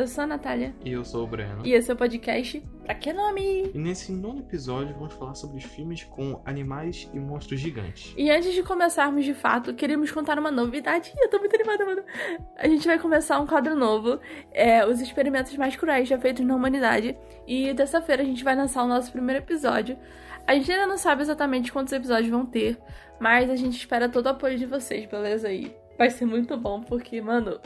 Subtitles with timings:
[0.00, 0.74] Aí, eu sou a Natália.
[0.82, 1.60] E eu sou o Breno.
[1.62, 3.70] E esse é o podcast Pra Que Nome?
[3.74, 8.14] E nesse nono episódio vamos falar sobre filmes com animais e monstros gigantes.
[8.16, 11.12] E antes de começarmos de fato, queríamos contar uma novidade.
[11.20, 12.02] Eu tô muito animada, mano.
[12.56, 14.18] A gente vai começar um quadro novo,
[14.52, 17.14] é, os experimentos mais cruéis já feitos na humanidade.
[17.46, 19.98] E terça-feira a gente vai lançar o nosso primeiro episódio.
[20.46, 22.78] A gente ainda não sabe exatamente quantos episódios vão ter,
[23.20, 25.52] mas a gente espera todo o apoio de vocês, beleza?
[25.52, 27.60] E vai ser muito bom, porque, mano,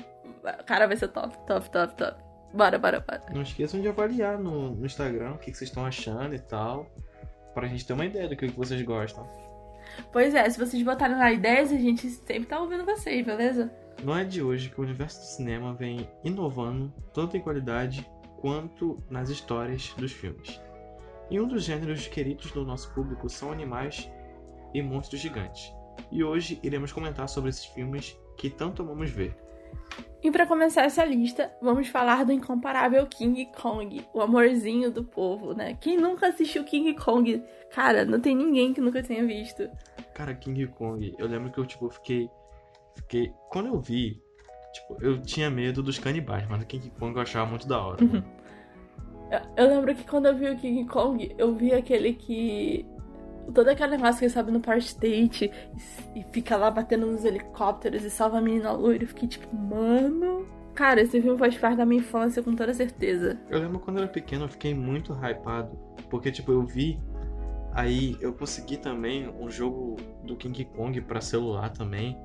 [0.67, 2.23] Cara, vai ser top, top, top, top.
[2.53, 3.23] Bora, bora, bora.
[3.33, 6.87] Não esqueçam de avaliar no, no Instagram o que, que vocês estão achando e tal.
[7.53, 9.29] Pra gente ter uma ideia do que, que vocês gostam.
[10.13, 13.73] Pois é, se vocês botarem lá ideias, a gente sempre tá ouvindo vocês, beleza?
[14.03, 18.09] Não é de hoje que o universo do cinema vem inovando tanto em qualidade
[18.41, 20.61] quanto nas histórias dos filmes.
[21.31, 24.11] E um dos gêneros queridos do nosso público são animais
[24.75, 25.73] e monstros gigantes.
[26.11, 29.37] E hoje iremos comentar sobre esses filmes que tanto amamos ver.
[30.23, 35.53] E para começar essa lista, vamos falar do incomparável King Kong, o amorzinho do povo,
[35.53, 35.77] né?
[35.79, 37.43] Quem nunca assistiu King Kong?
[37.71, 39.69] Cara, não tem ninguém que nunca tenha visto.
[40.15, 42.31] Cara, King Kong, eu lembro que eu, tipo, fiquei.
[42.97, 43.35] Fiquei.
[43.51, 44.23] Quando eu vi,
[44.73, 47.99] tipo, eu tinha medo dos canibais, mas o King Kong eu achava muito da hora.
[49.31, 49.41] Uhum.
[49.57, 52.87] Eu lembro que quando eu vi o King Kong, eu vi aquele que
[53.53, 55.51] todo aquele negócio que ele sobe no Power State
[56.15, 59.05] e, e, fica lá batendo nos helicópteros e salva a menina loira.
[59.05, 60.47] Eu fiquei tipo, mano.
[60.75, 63.39] Cara, esse filme faz parte da minha infância com toda certeza.
[63.49, 65.79] Eu lembro quando eu era pequeno, eu fiquei muito hypado.
[66.11, 67.01] Porque, tipo, eu vi.
[67.73, 72.19] Aí eu consegui também um jogo do King Kong pra celular também.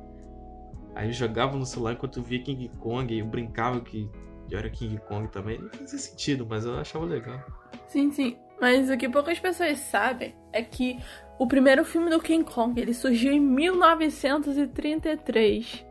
[0.96, 4.10] Aí eu jogava no celular enquanto via King Kong e eu brincava que
[4.50, 5.60] eu era King Kong também.
[5.60, 7.40] Não fazia sentido, mas eu achava legal.
[7.88, 8.38] Sim, sim.
[8.60, 11.00] Mas o que poucas pessoas sabem é que
[11.38, 15.86] o primeiro filme do King Kong ele surgiu em 1933.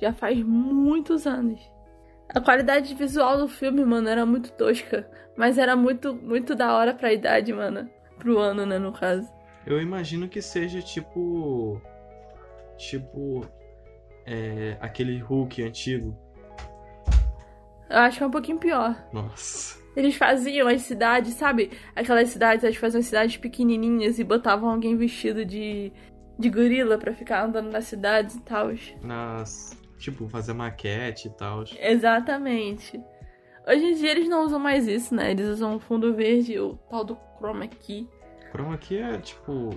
[0.00, 1.60] Já faz muitos anos.
[2.34, 5.10] A qualidade visual do filme, mano, era muito tosca.
[5.36, 7.90] Mas era muito, muito da hora pra idade, mano.
[8.18, 9.28] Pro ano, né, no caso.
[9.66, 11.80] Eu imagino que seja tipo.
[12.76, 13.46] Tipo.
[14.26, 16.14] É, aquele Hulk antigo.
[17.88, 18.94] Eu acho que é um pouquinho pior.
[19.12, 19.79] Nossa.
[19.96, 21.70] Eles faziam as cidades, sabe?
[21.94, 25.92] Aquelas cidades, eles faziam cidades pequenininhas e botavam alguém vestido de,
[26.38, 28.68] de gorila para ficar andando nas cidades e tal.
[29.02, 29.76] Nas.
[29.98, 31.64] Tipo, fazer maquete e tal.
[31.78, 33.00] Exatamente.
[33.66, 35.30] Hoje em dia eles não usam mais isso, né?
[35.30, 38.08] Eles usam fundo verde, o tal do chroma key.
[38.50, 39.70] Chroma key é tipo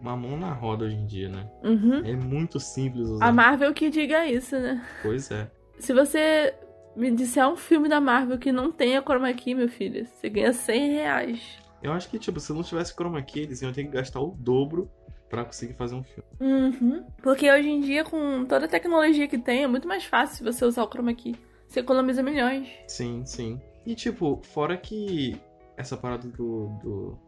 [0.00, 1.48] uma mão na roda hoje em dia, né?
[1.62, 2.04] Uhum.
[2.04, 3.24] É muito simples usar.
[3.24, 4.84] A Marvel que diga isso, né?
[5.00, 5.48] Pois é.
[5.78, 6.52] Se você
[6.96, 10.52] me disser um filme da Marvel que não tenha chroma key, meu filho, você ganha
[10.52, 11.58] 100 reais.
[11.82, 14.36] Eu acho que, tipo, se não tivesse chroma key, eles iam ter que gastar o
[14.38, 14.90] dobro
[15.28, 16.28] para conseguir fazer um filme.
[16.40, 17.06] Uhum.
[17.22, 20.64] Porque hoje em dia, com toda a tecnologia que tem, é muito mais fácil você
[20.64, 21.34] usar o chroma key.
[21.66, 22.68] Você economiza milhões.
[22.86, 23.60] Sim, sim.
[23.86, 25.40] E, tipo, fora que
[25.76, 27.18] essa parada do, do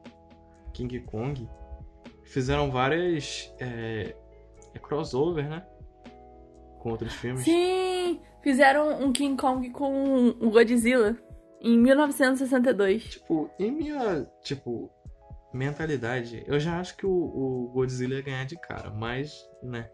[0.73, 1.49] King Kong,
[2.25, 4.15] fizeram várias é,
[4.75, 5.65] é crossover, né?
[6.81, 7.45] Com outros filmes.
[7.45, 8.21] Sim!
[8.45, 11.17] Fizeram um King Kong com o Godzilla
[11.63, 13.05] em 1962.
[13.05, 14.91] Tipo, em minha, tipo,
[15.51, 19.89] mentalidade, eu já acho que o, o Godzilla ia ganhar de cara, mas, né.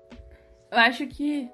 [0.69, 1.49] Eu acho que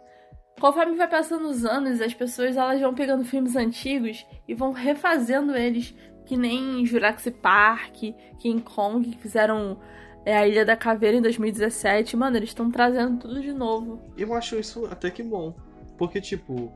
[0.59, 5.55] conforme vai passando os anos, as pessoas elas vão pegando filmes antigos e vão refazendo
[5.55, 7.97] eles, que nem Jurassic Park,
[8.39, 9.79] King Kong, que fizeram
[10.25, 12.17] é, a Ilha da Caveira em 2017.
[12.17, 14.01] Mano, eles estão trazendo tudo de novo.
[14.17, 15.55] Eu acho isso até que bom.
[15.99, 16.73] Porque, tipo,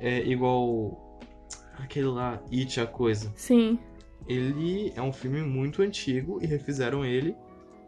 [0.00, 1.20] é igual
[1.78, 3.32] aquele lá, It a Coisa.
[3.36, 3.78] Sim.
[4.26, 7.36] Ele é um filme muito antigo e refizeram ele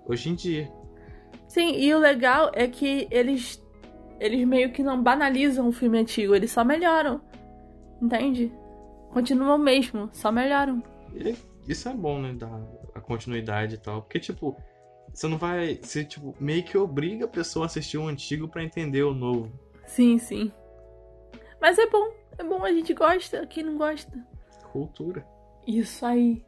[0.06, 0.72] hoje em dia.
[1.48, 3.62] Sim, e o legal é que eles
[4.18, 7.20] eles meio que não banalizam o filme antigo, eles só melhoram.
[8.00, 8.52] Entende?
[9.10, 10.82] Continuam mesmo, só melhoram.
[11.14, 11.34] E
[11.68, 12.32] isso é bom, né?
[12.32, 12.48] Da
[12.94, 14.02] a continuidade e tal.
[14.02, 14.56] Porque, tipo,
[15.12, 15.78] você não vai.
[15.82, 19.52] Você, tipo, meio que obriga a pessoa a assistir o antigo para entender o novo.
[19.86, 20.52] Sim, sim.
[21.62, 24.10] Mas é bom, é bom, a gente gosta, quem não gosta?
[24.72, 25.24] Cultura.
[25.64, 26.44] Isso aí.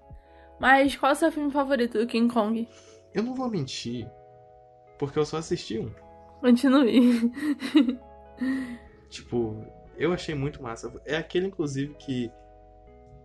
[0.58, 2.68] Mas qual é o seu filme favorito do King Kong?
[3.14, 4.10] Eu não vou mentir,
[4.98, 5.88] porque eu só assisti um.
[6.40, 7.30] Continue.
[9.08, 9.64] tipo,
[9.96, 10.92] eu achei muito massa.
[11.04, 12.28] É aquele, inclusive, que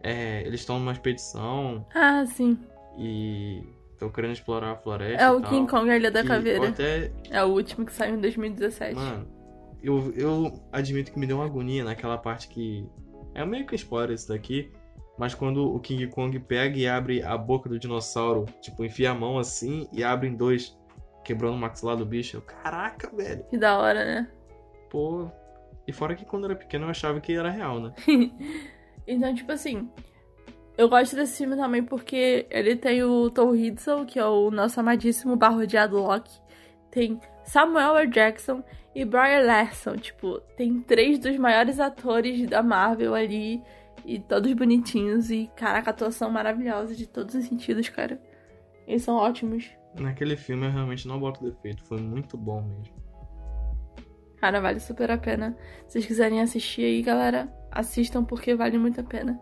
[0.03, 1.87] é, eles estão numa expedição.
[1.95, 2.59] Ah, sim.
[2.99, 3.63] E
[3.93, 5.23] estão querendo explorar a floresta.
[5.23, 6.69] É o King Kong, a Ilha da Caveira.
[6.69, 7.11] Até...
[7.31, 8.93] É o último que saiu em 2017.
[8.93, 9.38] Mano,
[9.81, 12.87] eu, eu admito que me deu uma agonia naquela parte que.
[13.33, 14.71] É meio que spoiler isso daqui.
[15.17, 19.13] Mas quando o King Kong pega e abre a boca do dinossauro, tipo, enfia a
[19.13, 20.77] mão assim e abre em dois,
[21.25, 22.37] quebrando o maxilar do bicho.
[22.37, 23.43] Eu, caraca, velho.
[23.49, 24.31] Que da hora, né?
[24.89, 25.29] Pô.
[25.85, 27.93] E fora que quando eu era pequeno eu achava que era real, né?
[29.05, 29.89] então, tipo assim,
[30.77, 34.79] eu gosto desse filme também porque ele tem o Tom Hiddleston, que é o nosso
[34.79, 36.39] amadíssimo barrodeado Loki.
[36.89, 38.09] Tem Samuel L.
[38.09, 38.63] Jackson
[38.93, 39.95] e Brian Larson.
[39.97, 43.61] Tipo, tem três dos maiores atores da Marvel ali.
[44.05, 45.29] E todos bonitinhos.
[45.29, 48.21] E, caraca, atuação maravilhosa de todos os sentidos, cara.
[48.87, 49.69] Eles são ótimos.
[49.99, 51.83] Naquele filme eu realmente não boto defeito.
[51.83, 52.99] Foi muito bom mesmo.
[54.37, 55.55] Cara, vale super a pena.
[55.85, 59.39] Se vocês quiserem assistir aí, galera, assistam porque vale muito a pena.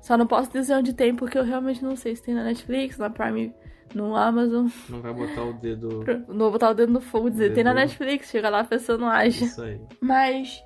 [0.00, 2.98] Só não posso dizer onde tem porque eu realmente não sei se tem na Netflix,
[2.98, 3.54] na Prime,
[3.94, 4.68] no Amazon.
[4.88, 6.04] Não vai botar o dedo.
[6.28, 7.54] Não vou botar o dedo no fogo dizer, dedo...
[7.54, 9.44] tem na Netflix, chega lá a pessoa não acha.
[9.44, 9.80] Isso aí.
[10.00, 10.62] Mas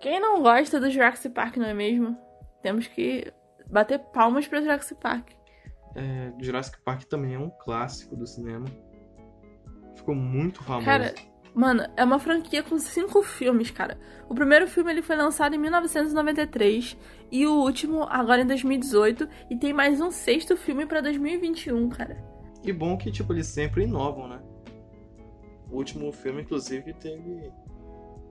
[0.00, 2.16] quem não gosta do Jurassic Park, não é mesmo?
[2.62, 3.32] Temos que
[3.70, 5.30] bater palmas pra Jurassic Park.
[5.94, 8.66] É, Jurassic Park também é um clássico do cinema.
[9.96, 10.84] Ficou muito famoso.
[10.84, 11.12] Cara,
[11.58, 13.98] Mano, é uma franquia com cinco filmes, cara.
[14.28, 16.96] O primeiro filme ele foi lançado em 1993
[17.32, 22.16] e o último agora em 2018 e tem mais um sexto filme para 2021, cara.
[22.68, 24.42] E bom que tipo eles sempre inovam, né?
[25.70, 27.50] O último filme inclusive teve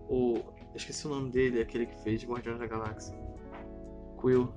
[0.08, 0.44] o
[0.76, 3.18] esqueci o nome dele, aquele que fez Guardiões da Galáxia.
[4.22, 4.54] Quill.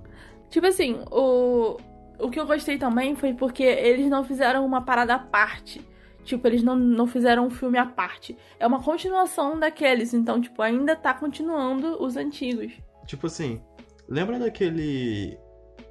[0.51, 1.79] Tipo assim, o
[2.19, 5.81] o que eu gostei também foi porque eles não fizeram uma parada à parte.
[6.25, 8.37] Tipo, eles não, não fizeram um filme à parte.
[8.59, 12.75] É uma continuação daqueles, então, tipo, ainda tá continuando os antigos.
[13.07, 13.63] Tipo assim,
[14.07, 15.39] lembra daquele.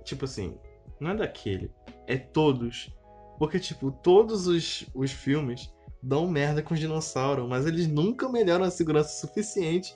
[0.04, 0.56] Tipo assim,
[1.00, 1.72] não é daquele,
[2.06, 2.92] é todos.
[3.40, 8.66] Porque, tipo, todos os, os filmes dão merda com os dinossauros, mas eles nunca melhoram
[8.66, 9.96] a segurança suficiente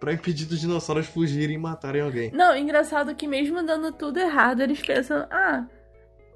[0.00, 2.30] para impedir os dinossauros fugirem e matarem alguém.
[2.30, 5.66] Não, engraçado que mesmo dando tudo errado, eles pensam, ah,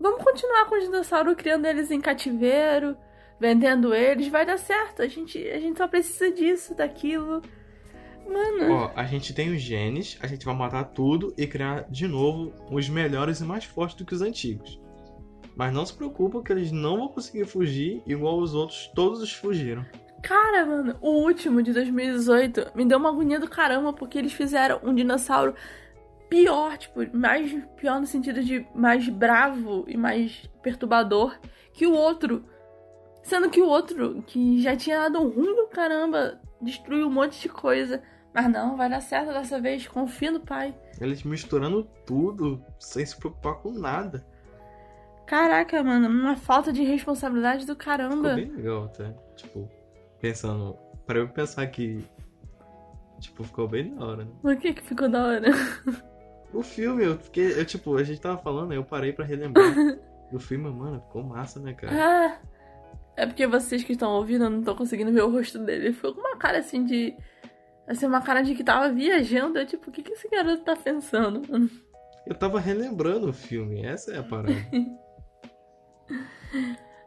[0.00, 2.96] vamos continuar com os dinossauros criando eles em cativeiro
[3.38, 5.02] vendendo eles, vai dar certo.
[5.02, 7.42] A gente, a gente só precisa disso, daquilo.
[8.26, 8.72] Mano.
[8.72, 12.52] Ó, a gente tem os genes, a gente vai matar tudo e criar de novo
[12.70, 14.78] os melhores e mais fortes do que os antigos.
[15.58, 19.84] Mas não se preocupa que eles não vão conseguir fugir igual os outros, todos fugiram.
[20.22, 24.78] Cara, mano, o último de 2018 me deu uma agonia do caramba porque eles fizeram
[24.84, 25.56] um dinossauro
[26.30, 31.36] pior, tipo, mais pior no sentido de mais bravo e mais perturbador
[31.72, 32.44] que o outro.
[33.24, 37.48] Sendo que o outro, que já tinha dado ruim do caramba, destruiu um monte de
[37.48, 38.00] coisa.
[38.32, 40.72] Mas não, vai dar certo dessa vez, confia no pai.
[41.00, 44.24] Eles misturando tudo, sem se preocupar com nada.
[45.28, 48.34] Caraca, mano, uma falta de responsabilidade do caramba.
[48.34, 49.14] Ficou bem legal até.
[49.36, 49.70] Tipo,
[50.18, 50.74] pensando.
[51.06, 52.02] Pra eu pensar que.
[53.20, 54.30] Tipo, ficou bem da hora, né?
[54.40, 55.48] Por que que ficou da hora?
[56.50, 57.60] O filme, eu fiquei.
[57.60, 59.70] Eu, tipo, a gente tava falando, eu parei pra relembrar.
[60.32, 61.92] do filme, mano, ficou massa, né, cara?
[61.94, 62.38] Ah,
[63.18, 65.88] é porque vocês que estão ouvindo não estão conseguindo ver o rosto dele.
[65.88, 67.14] Ele ficou com uma cara assim de.
[67.86, 69.58] Assim, uma cara de que tava viajando.
[69.58, 71.42] Eu, tipo, o que, que esse garoto tá pensando?
[72.26, 74.54] Eu tava relembrando o filme, essa é a parada.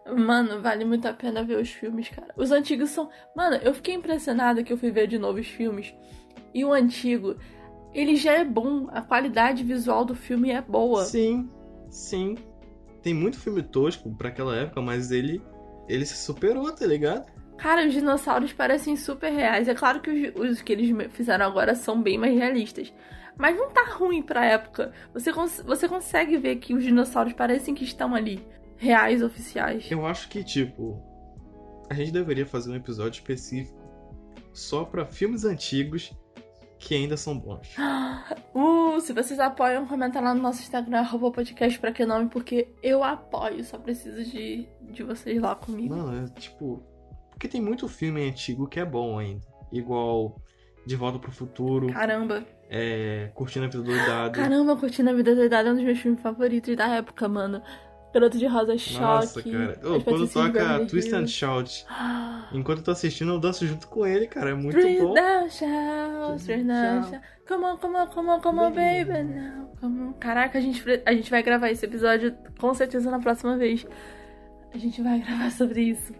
[0.06, 2.34] Mano, vale muito a pena ver os filmes, cara.
[2.36, 3.10] Os antigos são.
[3.36, 5.94] Mano, eu fiquei impressionada que eu fui ver de novo os filmes.
[6.54, 7.36] E o antigo,
[7.94, 8.88] ele já é bom.
[8.92, 11.04] A qualidade visual do filme é boa.
[11.06, 11.50] Sim,
[11.90, 12.36] sim.
[13.02, 15.42] Tem muito filme tosco para aquela época, mas ele
[15.88, 17.26] ele se superou, tá ligado?
[17.58, 19.68] Cara, os dinossauros parecem super reais.
[19.68, 22.92] É claro que os, os, que eles fizeram agora são bem mais realistas.
[23.38, 24.92] Mas não tá ruim pra época.
[25.14, 28.44] Você, cons você consegue ver que os dinossauros parecem que estão ali.
[28.82, 29.92] Reais, oficiais.
[29.92, 31.00] Eu acho que, tipo.
[31.88, 33.80] A gente deveria fazer um episódio específico
[34.54, 36.12] só para filmes antigos
[36.80, 37.76] que ainda são bons.
[38.54, 42.68] Uh, se vocês apoiam, comenta lá no nosso Instagram, arroba podcast pra que nome, porque
[42.84, 45.96] eu apoio, só preciso de, de vocês lá comigo.
[45.96, 46.84] Mano, é tipo.
[47.30, 49.46] Porque tem muito filme antigo que é bom ainda.
[49.72, 50.36] Igual
[50.86, 51.88] De Volta pro Futuro.
[51.94, 52.46] Caramba.
[52.70, 53.32] É.
[53.34, 54.32] Curtindo a Vida Doidada.
[54.32, 57.62] Caramba, Curtindo a Vida Doidada é um dos meus filmes favoritos da época, mano.
[58.14, 59.00] Garoto de Rosa Choque.
[59.00, 59.80] Nossa, cara.
[59.84, 61.86] Oh, quando toca Twist and Shout,
[62.52, 64.50] enquanto eu tô assistindo, eu danço junto com ele, cara.
[64.50, 65.14] É muito Twist bom.
[65.14, 67.22] Down, shout, Twist down, shout.
[67.48, 69.24] Come on, come on, come on, come on, baby.
[69.24, 70.14] Now, come on.
[70.14, 73.86] Caraca, a gente, a gente vai gravar esse episódio com certeza na próxima vez.
[74.74, 76.14] A gente vai gravar sobre isso.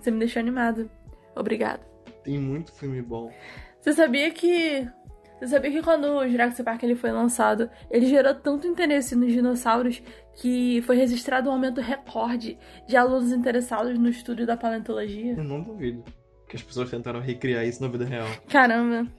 [0.00, 0.90] Você me deixou animado.
[1.36, 1.80] Obrigada.
[2.22, 3.32] Tem muito filme bom.
[3.80, 4.88] Você sabia que
[5.38, 9.32] você sabia que quando o Jurassic Park ele foi lançado, ele gerou tanto interesse nos
[9.32, 10.02] dinossauros
[10.34, 15.34] que foi registrado um aumento recorde de alunos interessados no estudo da paleontologia?
[15.36, 16.04] Eu não duvido
[16.48, 18.26] que as pessoas tentaram recriar isso na vida real.
[18.48, 19.10] Caramba.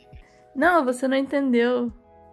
[0.56, 1.92] Não, você não entendeu.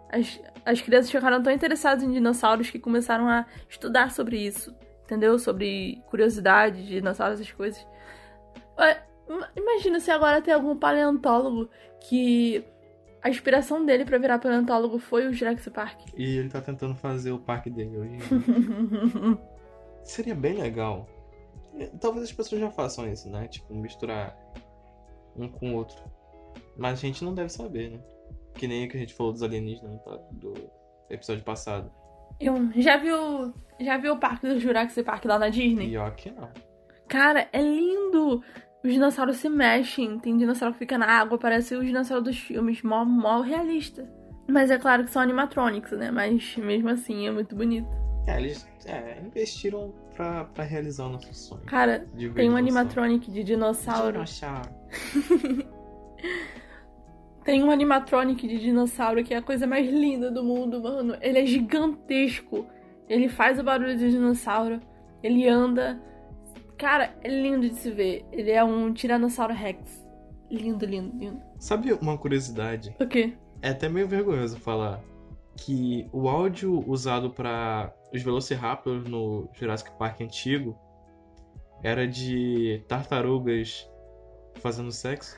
[0.09, 4.73] As, as crianças ficaram tão interessadas em dinossauros que começaram a estudar sobre isso.
[5.03, 5.37] Entendeu?
[5.37, 7.85] Sobre curiosidade de dinossauros, essas coisas.
[9.55, 12.63] Imagina se agora tem algum paleontólogo que
[13.23, 16.01] a inspiração dele pra virar paleontólogo foi o Jurassic Park.
[16.15, 18.17] E ele tá tentando fazer o parque dele hoje.
[20.03, 21.07] Seria bem legal.
[21.79, 23.47] É, Talvez as pessoas já façam isso, né?
[23.47, 24.37] Tipo, misturar
[25.37, 26.03] um com o outro.
[26.77, 27.99] Mas a gente não deve saber, né?
[28.55, 30.01] Que nem o que a gente falou dos alienígenas
[30.33, 30.53] do
[31.09, 31.89] episódio passado.
[32.41, 35.87] Eu já viu, já viu o parque do Jurassic Park lá na Disney?
[35.87, 36.51] Pior que não.
[37.07, 38.43] Cara, é lindo!
[38.83, 42.81] Os dinossauros se mexem, tem dinossauro que fica na água, parece os dinossauros dos filmes,
[42.83, 44.07] mó, mó realista.
[44.47, 46.11] Mas é claro que são animatronics, né?
[46.11, 47.87] Mas mesmo assim é muito bonito.
[48.27, 51.63] É, eles é, investiram pra, pra realizar o nosso sonho.
[51.65, 52.57] Cara, tem um dinossauro.
[52.57, 54.11] animatronic de dinossauro.
[54.13, 54.69] Dinossauro.
[57.43, 61.17] Tem um animatronic de dinossauro que é a coisa mais linda do mundo, mano.
[61.19, 62.65] Ele é gigantesco.
[63.09, 64.79] Ele faz o barulho de dinossauro.
[65.21, 66.01] Ele anda.
[66.77, 68.25] Cara, é lindo de se ver.
[68.31, 70.03] Ele é um Tiranossauro Rex.
[70.49, 71.41] Lindo, lindo, lindo.
[71.59, 72.95] Sabe uma curiosidade?
[72.99, 73.33] O quê?
[73.61, 75.01] É até meio vergonhoso falar
[75.55, 80.77] que o áudio usado para os Velociraptors no Jurassic Park antigo
[81.83, 83.89] era de tartarugas
[84.55, 85.37] fazendo sexo.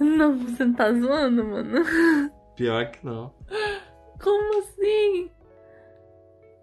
[0.00, 1.84] Não, você não tá zoando, mano?
[2.54, 3.34] Pior que não.
[4.22, 5.30] Como assim?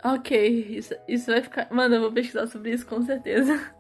[0.04, 1.68] Ok, isso, isso vai ficar.
[1.72, 3.75] Mano, eu vou pesquisar sobre isso com certeza.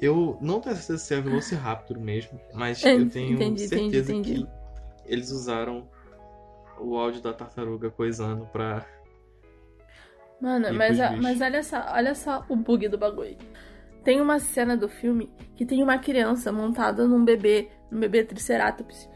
[0.00, 4.12] Eu não tenho certeza se é Velociraptor mesmo, mas É, eu tenho entendi, entendi, certeza
[4.12, 4.34] entendi.
[4.44, 4.48] que
[5.04, 5.86] eles usaram
[6.78, 8.86] o áudio da tartaruga coisando pra.
[10.40, 13.36] Mano, mas, a- mas olha só, olha só o bug do bagulho.
[14.02, 19.06] Tem uma cena do filme que tem uma criança montada num bebê, num bebê Triceratops,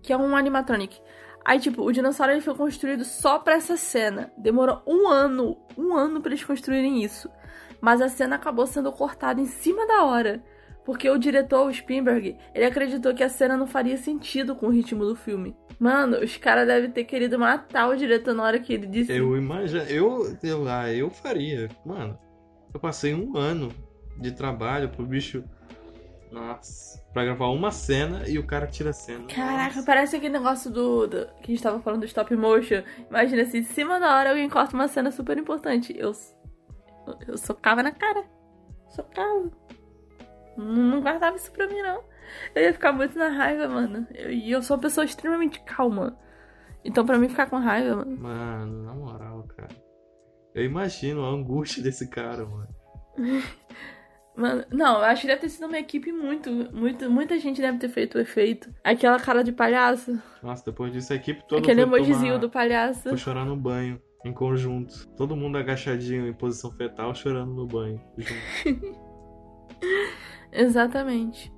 [0.00, 1.00] que é um animatronic.
[1.44, 4.30] Aí, tipo, o dinossauro ele foi construído só pra essa cena.
[4.38, 7.28] Demorou um ano, um ano pra eles construírem isso.
[7.80, 10.42] Mas a cena acabou sendo cortada em cima da hora.
[10.84, 14.70] Porque o diretor, o Spielberg, ele acreditou que a cena não faria sentido com o
[14.70, 15.54] ritmo do filme.
[15.78, 19.12] Mano, os caras devem ter querido matar o diretor na hora que ele disse.
[19.12, 19.82] Eu imagino.
[19.84, 21.68] Eu, eu, ah, eu faria.
[21.84, 22.18] Mano,
[22.72, 23.70] eu passei um ano
[24.18, 25.44] de trabalho pro bicho.
[26.30, 27.00] Nossa.
[27.12, 29.24] Pra gravar uma cena e o cara tira a cena.
[29.26, 29.82] Caraca, Nossa.
[29.84, 32.82] parece aquele negócio do, do- que a gente tava falando do stop motion.
[33.08, 35.94] Imagina assim, em cima da hora alguém corta uma cena super importante.
[35.98, 36.12] Eu,
[37.20, 38.24] eu, eu socava na cara.
[38.88, 39.50] Socava.
[40.56, 42.02] Não, guardava isso pra mim, não.
[42.54, 44.06] Eu ia ficar muito na raiva, mano.
[44.14, 46.18] Eu- E eu, sou uma pessoa extremamente calma.
[46.84, 48.16] Então pra mim ficar com raiva, mano.
[48.18, 49.74] Mano, na moral, cara.
[50.54, 52.68] Eu imagino a angústia desse cara, mano.
[54.36, 57.78] Mano, não, eu acho que deve ter sido uma equipe muito, muito, muita gente deve
[57.78, 58.72] ter feito o efeito.
[58.82, 63.08] Aquela cara de palhaço, Nossa, depois disso a equipe toda aquele emojizinho tomar- do palhaço.
[63.08, 65.06] Foi chorar no banho, em conjunto.
[65.16, 68.00] Todo mundo agachadinho em posição fetal, chorando no banho.
[70.52, 71.52] Exatamente.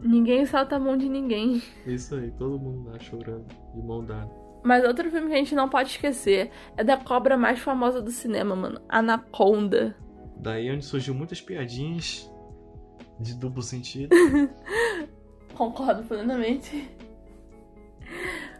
[0.00, 1.62] Ninguém salta a mão de ninguém.
[1.86, 4.30] Isso aí, todo mundo lá chorando, de mão dada.
[4.62, 8.10] Mas outro filme que a gente não pode esquecer é da cobra mais famosa do
[8.10, 8.80] cinema, mano.
[8.88, 9.96] Anaconda.
[10.36, 12.30] Daí é onde surgiu muitas piadinhas
[13.18, 14.14] de duplo sentido.
[15.54, 16.88] Concordo plenamente.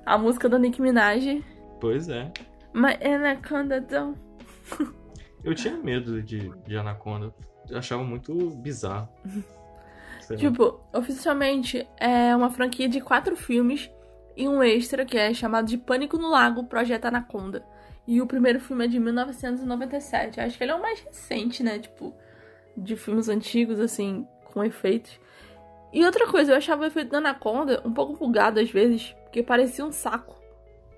[0.04, 1.42] A música da Nicki Minaj.
[1.80, 2.30] pois é.
[2.72, 4.18] My Anaconda don't.
[5.42, 7.34] Eu tinha medo de, de Anaconda.
[7.68, 9.08] Eu achava muito bizarro.
[10.20, 10.36] Sei.
[10.36, 13.90] Tipo, oficialmente é uma franquia de quatro filmes
[14.36, 17.64] e um extra que é chamado de Pânico no Lago Projeto Anaconda.
[18.06, 20.40] E o primeiro filme é de 1997.
[20.40, 21.78] Acho que ele é o mais recente, né?
[21.78, 22.14] Tipo,
[22.76, 25.18] de filmes antigos, assim, com efeitos.
[25.92, 29.42] E outra coisa, eu achava o efeito da Anaconda um pouco bugado às vezes, porque
[29.42, 30.39] parecia um saco.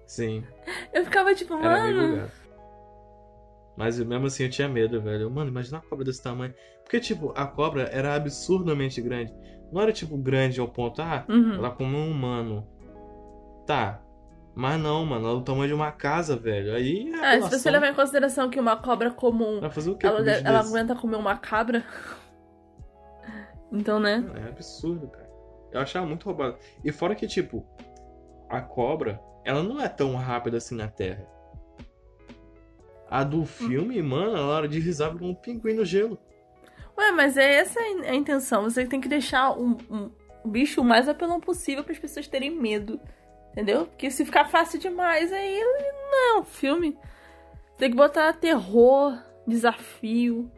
[0.07, 0.45] Sim,
[0.93, 2.29] Eu ficava tipo, mano.
[3.77, 5.31] Mas mesmo assim eu tinha medo, velho.
[5.31, 6.53] Mano, imagina a cobra desse tamanho.
[6.83, 9.33] Porque, tipo, a cobra era absurdamente grande.
[9.73, 11.55] Não era, tipo, grande ao ponto, ah, Uhum.
[11.55, 12.67] ela come um humano.
[13.67, 14.03] Tá.
[14.55, 16.75] Mas não, mano, ela é do tamanho de uma casa, velho.
[16.75, 17.59] Aí é Ah, se apelação.
[17.59, 20.61] você levar em consideração que uma cobra comum Vai fazer o quê ela, um ela
[20.61, 21.83] aguenta comer uma cabra.
[23.73, 24.23] Então, né?
[24.45, 25.31] É absurdo, cara.
[25.73, 26.59] Eu achava muito roubado.
[26.85, 27.67] E fora que, tipo,
[28.51, 31.27] a cobra, ela não é tão rápida assim na Terra.
[33.11, 36.19] A do filme, mano, ela era deslizava como um pinguim no gelo.
[36.97, 38.65] Ué, mas é essa a intenção.
[38.65, 40.11] Você tem que deixar um, um-
[40.45, 42.99] o bicho o mais apelão possível para as pessoas terem medo.
[43.51, 43.87] Entendeu?
[43.87, 46.97] Porque se ficar fácil demais, aí não é um filme.
[47.77, 50.51] Tem que botar terror, desafio.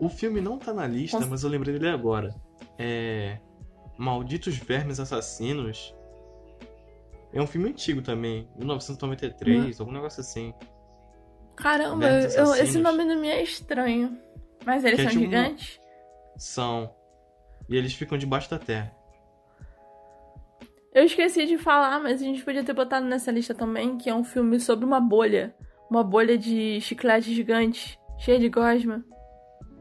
[0.00, 2.34] O filme não tá na lista, Cons- mas eu lembrei dele agora.
[2.76, 3.38] É.
[3.96, 5.94] Malditos Vermes Assassinos.
[7.34, 10.54] É um filme antigo também, 1993, algum negócio assim.
[11.56, 14.16] Caramba, eu- esse nome não me é estranho.
[14.64, 15.80] Mas eles Que é são tipo- gigantes?
[16.36, 16.94] São.
[17.68, 18.94] E eles ficam debaixo da terra.
[20.94, 24.14] Eu esqueci de falar, mas a gente podia ter botado nessa lista também, que é
[24.14, 25.54] um filme sobre uma bolha.
[25.90, 29.04] Uma bolha de chiclete gigante, cheia de gosma.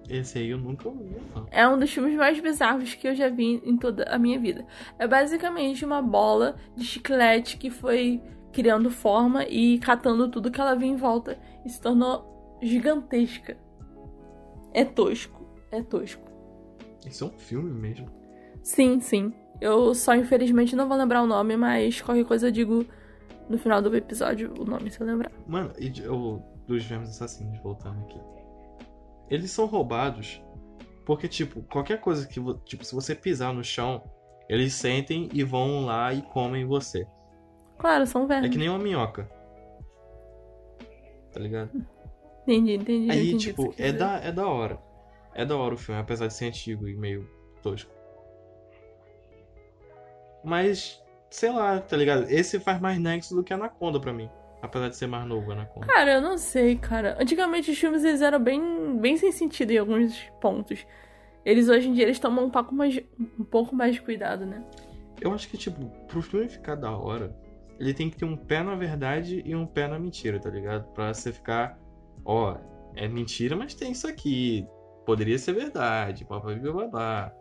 [0.10, 1.48] Esse aí eu nunca ouvi, não.
[1.50, 4.66] É um dos filmes mais bizarros que eu já vi em toda a minha vida.
[5.00, 10.76] É basicamente uma bola de chiclete que foi criando forma e catando tudo que ela
[10.76, 13.58] via em volta e se tornou gigantesca.
[14.74, 15.48] É tosco.
[15.72, 16.24] É tosco.
[17.06, 18.08] Isso é um filme mesmo.
[18.62, 19.34] Sim, sim.
[19.60, 22.86] Eu só infelizmente não vou lembrar o nome, mas qualquer coisa eu digo
[23.50, 25.32] no final do episódio o nome se eu lembrar.
[25.48, 28.20] Mano, e o, dos vermes assassinos, voltando aqui.
[29.34, 30.40] Eles são roubados
[31.06, 32.40] porque, tipo, qualquer coisa que.
[32.66, 34.04] Tipo, se você pisar no chão,
[34.48, 37.08] eles sentem e vão lá e comem você.
[37.80, 38.52] Claro, são É vermes.
[38.52, 39.28] que nem uma minhoca.
[41.32, 41.72] Tá ligado?
[42.44, 43.12] Entendi, entendi.
[43.12, 44.80] Aí, entendi tipo, é da, é da hora.
[45.34, 47.28] É da hora o filme, apesar de ser antigo e meio
[47.64, 47.92] tosco.
[50.44, 52.30] Mas, sei lá, tá ligado?
[52.30, 54.30] Esse faz mais nexo do que Anaconda pra mim.
[54.64, 55.86] Apesar de ser mais novo, Anaconda.
[55.86, 57.18] Cara, eu não sei, cara.
[57.20, 60.88] Antigamente os filmes eles eram bem, bem sem sentido em alguns pontos.
[61.44, 62.98] Eles hoje em dia eles tomam um pouco mais,
[63.38, 64.64] um pouco mais de cuidado, né?
[65.20, 67.36] Eu acho que, tipo, pro filme ficar da hora,
[67.78, 70.88] ele tem que ter um pé na verdade e um pé na mentira, tá ligado?
[70.94, 71.78] Pra você ficar,
[72.24, 72.56] ó,
[72.96, 74.66] é mentira, mas tem isso aqui.
[75.06, 77.34] Poderia ser verdade, papai babá.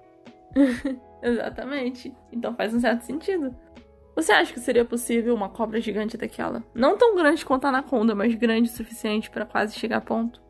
[1.23, 2.13] Exatamente.
[2.33, 3.55] Então faz um certo sentido.
[4.15, 6.63] Você acha que seria possível uma cobra gigante daquela?
[6.75, 10.41] Não tão grande quanto a anaconda, mas grande o suficiente pra quase chegar a ponto?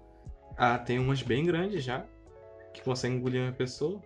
[0.57, 2.05] Ah, tem umas bem grandes já,
[2.75, 4.01] que conseguem engolir uma pessoa,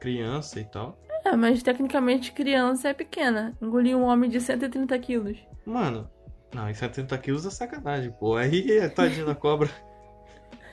[0.00, 0.98] criança e tal.
[1.24, 3.56] É, mas tecnicamente criança é pequena.
[3.60, 5.38] Engolir um homem de 130 quilos.
[5.66, 6.10] Mano,
[6.54, 8.36] não, em 70 quilos é sacanagem, pô.
[8.36, 9.68] Aí é tadinha da cobra.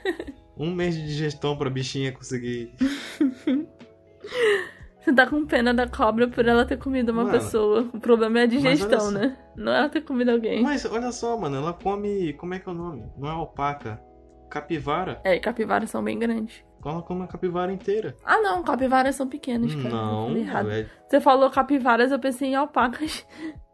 [0.58, 2.72] Um mês de digestão pra bichinha conseguir.
[5.08, 7.88] Você tá com pena da cobra por ela ter comido uma Mano, pessoa.
[7.94, 9.36] O problema é a digestão, né?
[9.54, 10.60] Não é ela ter comido alguém.
[10.64, 12.32] Mas olha só, mano, ela come.
[12.32, 13.04] Como é que é o nome?
[13.16, 14.02] Não é alpaca.
[14.50, 15.20] Capivara.
[15.22, 16.64] É, capivaras são bem grandes.
[16.84, 18.16] Ela come a capivara inteira.
[18.24, 19.88] Ah, não, capivaras são pequenas, cara.
[19.88, 20.30] Não,
[20.70, 23.24] é- Você falou capivaras, eu pensei em alpacas.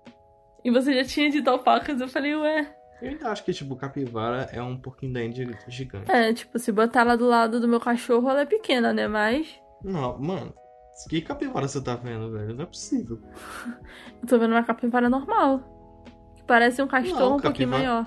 [0.64, 2.73] E você já tinha dito alpacas, eu falei, ué.
[3.03, 6.09] eu ainda acho que, tipo, capivara é um pouquinho da Índia gigante.
[6.09, 9.09] É, tipo, se botar ela do lado do meu cachorro, ela é pequena, né?
[9.09, 10.55] Mas Não, mano.
[11.09, 12.55] Que capivara você tá vendo, velho?
[12.55, 13.19] Não é possível.
[14.23, 15.61] eu tô vendo uma capivara normal.
[16.37, 18.07] Que parece um castor Não, um pouquinho capivara- maior.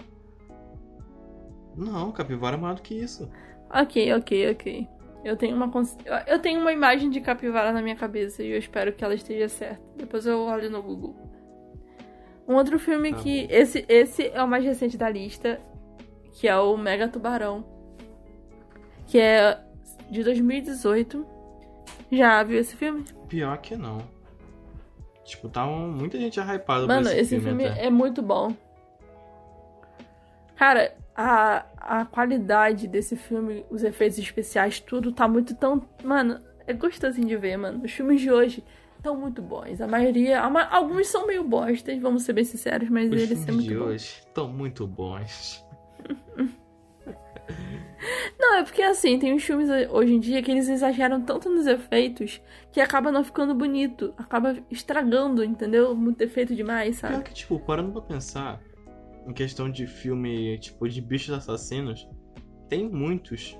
[1.75, 3.29] Não, capivara é maior do que isso.
[3.69, 4.88] Ok, ok, ok.
[5.23, 5.71] Eu tenho uma
[6.05, 9.15] eu- eu tenho uma imagem de capivara na minha cabeça e eu espero que ela
[9.15, 9.81] esteja certa.
[9.97, 11.15] Depois eu olho no Google.
[12.47, 13.53] Um outro filme Tá que bom.
[13.53, 15.60] esse esse é o mais recente da lista,
[16.31, 17.65] que é o Mega Tubarão,
[19.08, 19.60] que é
[20.12, 21.25] de 2018.
[22.11, 23.03] Já viu esse filme?
[23.27, 23.99] Pior que não.
[25.23, 27.85] Tipo, tá um- muita gente hypada Mano, esse, esse filme até.
[27.85, 28.53] é muito bom.
[30.55, 35.81] Cara, a, a qualidade desse filme, os efeitos especiais, tudo tá muito tão.
[36.03, 37.83] Mano, é gostosinho de ver, mano.
[37.83, 38.63] Os filmes de hoje
[38.97, 39.81] estão muito bons.
[39.81, 40.41] A maioria.
[40.41, 43.55] a ma- alguns são meio bostas, vamos ser bem sinceros, mas Os eles filmes são
[43.55, 43.85] muito de bons.
[43.87, 45.65] hoje estão muito bons.
[48.39, 51.65] Não, é porque assim, tem uns filmes hoje em dia que eles exageram tanto nos
[51.67, 52.41] efeitos
[52.71, 54.13] que acaba não ficando bonito.
[54.17, 55.95] Acaba estragando, entendeu?
[55.95, 57.23] Muito efeito demais, Pior sabe?
[57.23, 58.61] que, tipo, parando pra pensar
[59.27, 62.07] em questão de filme, tipo, de bichos assassinos,
[62.69, 63.57] tem muitos.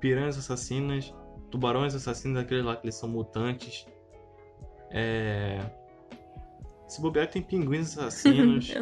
[0.00, 1.14] Piranhas assassinas,
[1.50, 3.86] tubarões assassinos, aqueles lá que eles são mutantes.
[4.90, 5.58] É.
[6.88, 8.72] Se bobear, tem pinguins assassinos,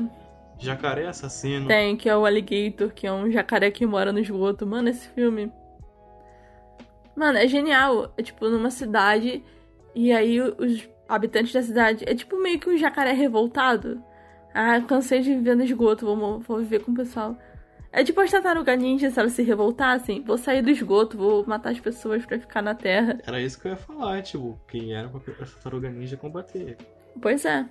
[0.59, 1.67] jacaré assassino.
[1.67, 4.67] Tem, que é o Alligator, que é um jacaré que mora no esgoto.
[4.67, 5.53] Mano, esse filme.
[7.17, 8.13] Mano, é genial.
[8.17, 9.43] É tipo numa cidade.
[9.95, 12.05] E aí os habitantes da cidade.
[12.07, 14.03] É tipo meio que um jacaré revoltado.
[14.55, 17.37] Ah, cansei de viver no esgoto, vou, vou viver com o pessoal.
[17.91, 20.23] É tipo as tartarugas ninja, se elas se revoltassem.
[20.23, 23.19] Vou sair do esgoto, vou matar as pessoas pra ficar na terra.
[23.27, 26.77] Era isso que eu ia falar, tipo, quem era pra tartaruga ninja combater.
[27.21, 27.67] Pois é.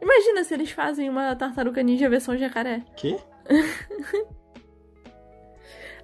[0.00, 2.84] Imagina se eles fazem uma tartaruga ninja versão jacaré.
[2.96, 3.16] Que?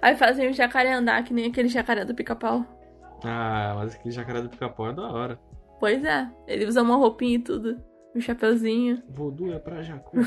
[0.01, 2.65] Aí fazem o jacaré andar que nem aquele jacaré do pica-pau.
[3.23, 5.39] Ah, mas aquele jacaré do pica-pau é da hora.
[5.79, 7.81] Pois é, ele usa uma roupinha e tudo.
[8.15, 9.01] Um chapeuzinho.
[9.09, 10.17] Voodoo é pra Jacu.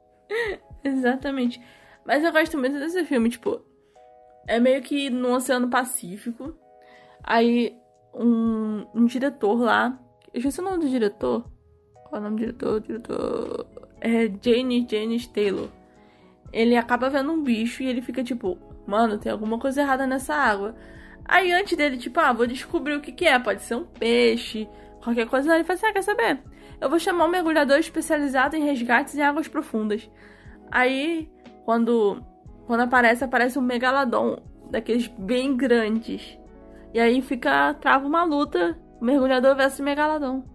[0.82, 1.60] Exatamente.
[2.04, 3.60] Mas eu gosto muito desse filme, tipo.
[4.46, 6.54] É meio que no Oceano Pacífico.
[7.22, 7.76] Aí
[8.14, 9.98] um, um diretor lá.
[10.32, 11.50] Eu esqueci o nome do diretor.
[12.14, 12.80] Qual é o nome do diretor?
[12.80, 13.66] Diretor.
[14.00, 15.68] É Jane James Taylor.
[16.52, 20.32] Ele acaba vendo um bicho e ele fica tipo, mano, tem alguma coisa errada nessa
[20.32, 20.76] água.
[21.24, 23.36] Aí antes dele, tipo, ah, vou descobrir o que, que é.
[23.36, 24.68] Pode ser um peixe,
[25.02, 26.38] qualquer coisa, ele fala assim: ah, quer saber?
[26.80, 30.08] Eu vou chamar um mergulhador especializado em resgates em águas profundas.
[30.70, 31.28] Aí,
[31.64, 32.22] quando,
[32.68, 34.38] quando aparece, aparece um megalodon,
[34.70, 36.38] daqueles bem grandes.
[36.92, 40.53] E aí fica, trava uma luta, mergulhador versus megalodon.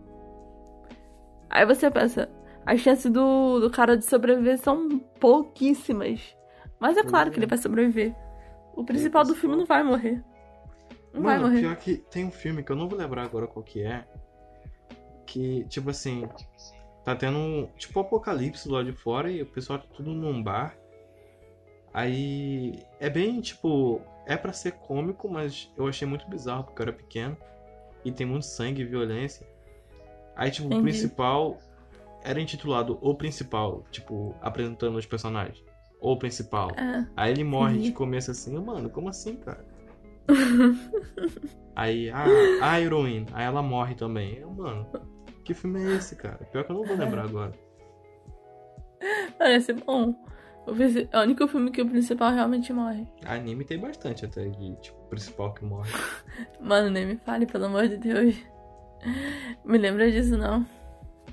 [1.50, 2.30] Aí você pensa,
[2.66, 6.36] as chances do, do cara de sobreviver são pouquíssimas.
[6.80, 8.16] Mas é claro que ele vai sobreviver.
[8.74, 10.24] O principal do filme não vai morrer.
[11.14, 11.62] Não vai Mano, morrer.
[11.62, 14.06] pior que tem um filme que eu não vou lembrar agora qual que é.
[15.26, 16.28] Que, tipo assim,
[17.04, 20.42] tá tendo um, tipo um apocalipse lá de fora e o pessoal tá tudo num
[20.42, 20.78] bar.
[21.92, 26.84] Aí é bem, tipo, é pra ser cômico, mas eu achei muito bizarro porque eu
[26.84, 27.36] era pequeno.
[28.06, 29.46] E tem muito sangue e violência.
[30.36, 30.84] Aí, tipo, o Entendi.
[30.84, 31.58] principal
[32.24, 35.64] era intitulado O Principal, tipo, apresentando os personagens.
[36.02, 36.72] O Principal.
[36.78, 37.06] É.
[37.16, 37.90] Aí ele morre Entendi.
[37.90, 39.66] de começo assim, mano, como assim, cara?
[41.76, 42.26] Aí a,
[42.62, 44.36] a heroína, aí ela morre também.
[44.36, 44.86] Eu, mano,
[45.46, 46.38] que filme é esse, cara?
[46.52, 47.54] Pior que eu não vou lembrar agora.
[49.38, 50.14] Parece bom.
[50.68, 50.72] O
[51.12, 53.08] É o único filme que o principal realmente morre.
[53.26, 55.90] Anime tem bastante até de, tipo, principal que morre.
[56.60, 58.36] Mano, nem me fale, pelo amor de Deus.
[59.66, 60.66] Me lembra disso, não.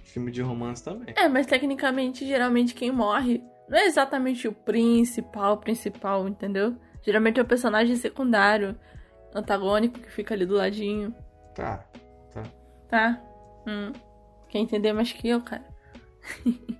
[0.05, 1.15] Filme de romance também.
[1.17, 6.77] É, mas tecnicamente, geralmente quem morre não é exatamente o principal, principal, entendeu?
[7.03, 8.79] Geralmente é o personagem secundário,
[9.35, 11.15] antagônico, que fica ali do ladinho,
[11.55, 11.85] Tá,
[12.33, 12.43] tá.
[12.89, 13.23] tá?
[13.67, 13.93] Hum.
[14.49, 15.65] Quer entender mais que eu, cara?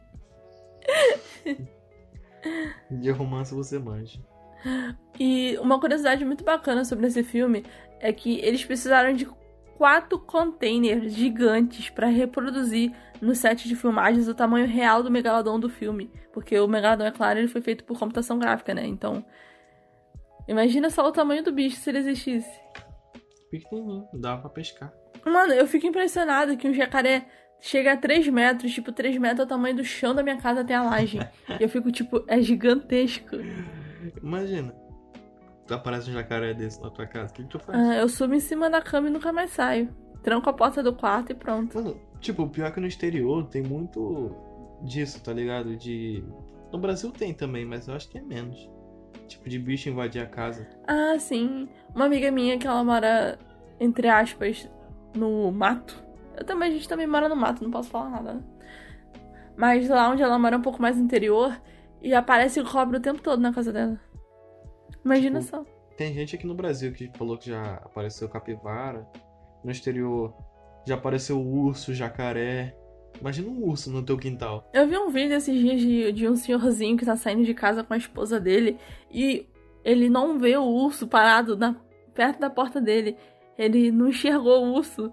[2.91, 4.21] De romance você manja.
[5.19, 7.65] E uma curiosidade muito bacana sobre esse filme
[8.01, 9.27] é que eles precisaram de
[9.77, 15.69] quatro containers gigantes para reproduzir no set de filmagens o tamanho real do megalodon do
[15.69, 18.87] filme, porque o megalodon, é claro, ele foi feito por computação gráfica, né?
[18.87, 19.25] Então,
[20.49, 22.61] imagina só o tamanho do bicho se ele existisse.
[23.51, 24.93] Pequenininho, dava pra pescar.
[25.25, 27.27] Mano, eu fico impressionado que um jacaré
[27.61, 30.61] chega a 3 metros, tipo, 3 metros é o tamanho do chão da minha casa
[30.61, 31.19] até a laje.
[31.59, 33.37] e eu fico, tipo, é gigantesco.
[34.23, 34.86] Imagina.
[35.71, 37.79] Aparece um jacaré desse na tua casa, o que, que tu faz?
[37.79, 39.89] Ah, eu subo em cima da cama e nunca mais saio.
[40.23, 41.77] Tranco a porta do quarto e pronto.
[41.77, 44.35] Mano, tipo, pior é que no exterior tem muito
[44.83, 45.77] disso, tá ligado?
[45.77, 46.23] De.
[46.73, 48.69] No Brasil tem também, mas eu acho que é menos.
[49.29, 50.67] Tipo, de bicho invadir a casa.
[50.87, 51.69] Ah, sim.
[51.95, 53.39] Uma amiga minha que ela mora,
[53.81, 54.71] entre aspas,
[55.15, 56.05] no mato.
[56.37, 58.35] Eu também, a gente também mora no mato, não posso falar nada.
[58.35, 58.43] né?
[59.57, 61.59] Mas lá onde ela mora é um pouco mais interior
[62.03, 63.99] e aparece cobra o tempo todo na casa dela.
[65.05, 65.65] Imagina Tipo, só.
[65.97, 69.07] Tem gente aqui no Brasil que falou que já apareceu capivara.
[69.65, 70.35] No exterior
[70.87, 72.77] já apareceu urso, jacaré.
[73.21, 74.69] Imagina um urso no teu quintal.
[74.75, 77.83] Eu vi um vídeo esses dias de, de um senhorzinho que tá saindo de casa
[77.83, 78.79] com a esposa dele
[79.11, 79.47] e
[79.83, 81.75] ele não vê o urso parado na,
[82.15, 83.17] perto da porta dele.
[83.57, 85.11] Ele não enxergou o urso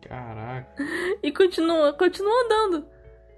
[0.00, 0.82] Caraca.
[1.22, 2.86] e continua, continua andando.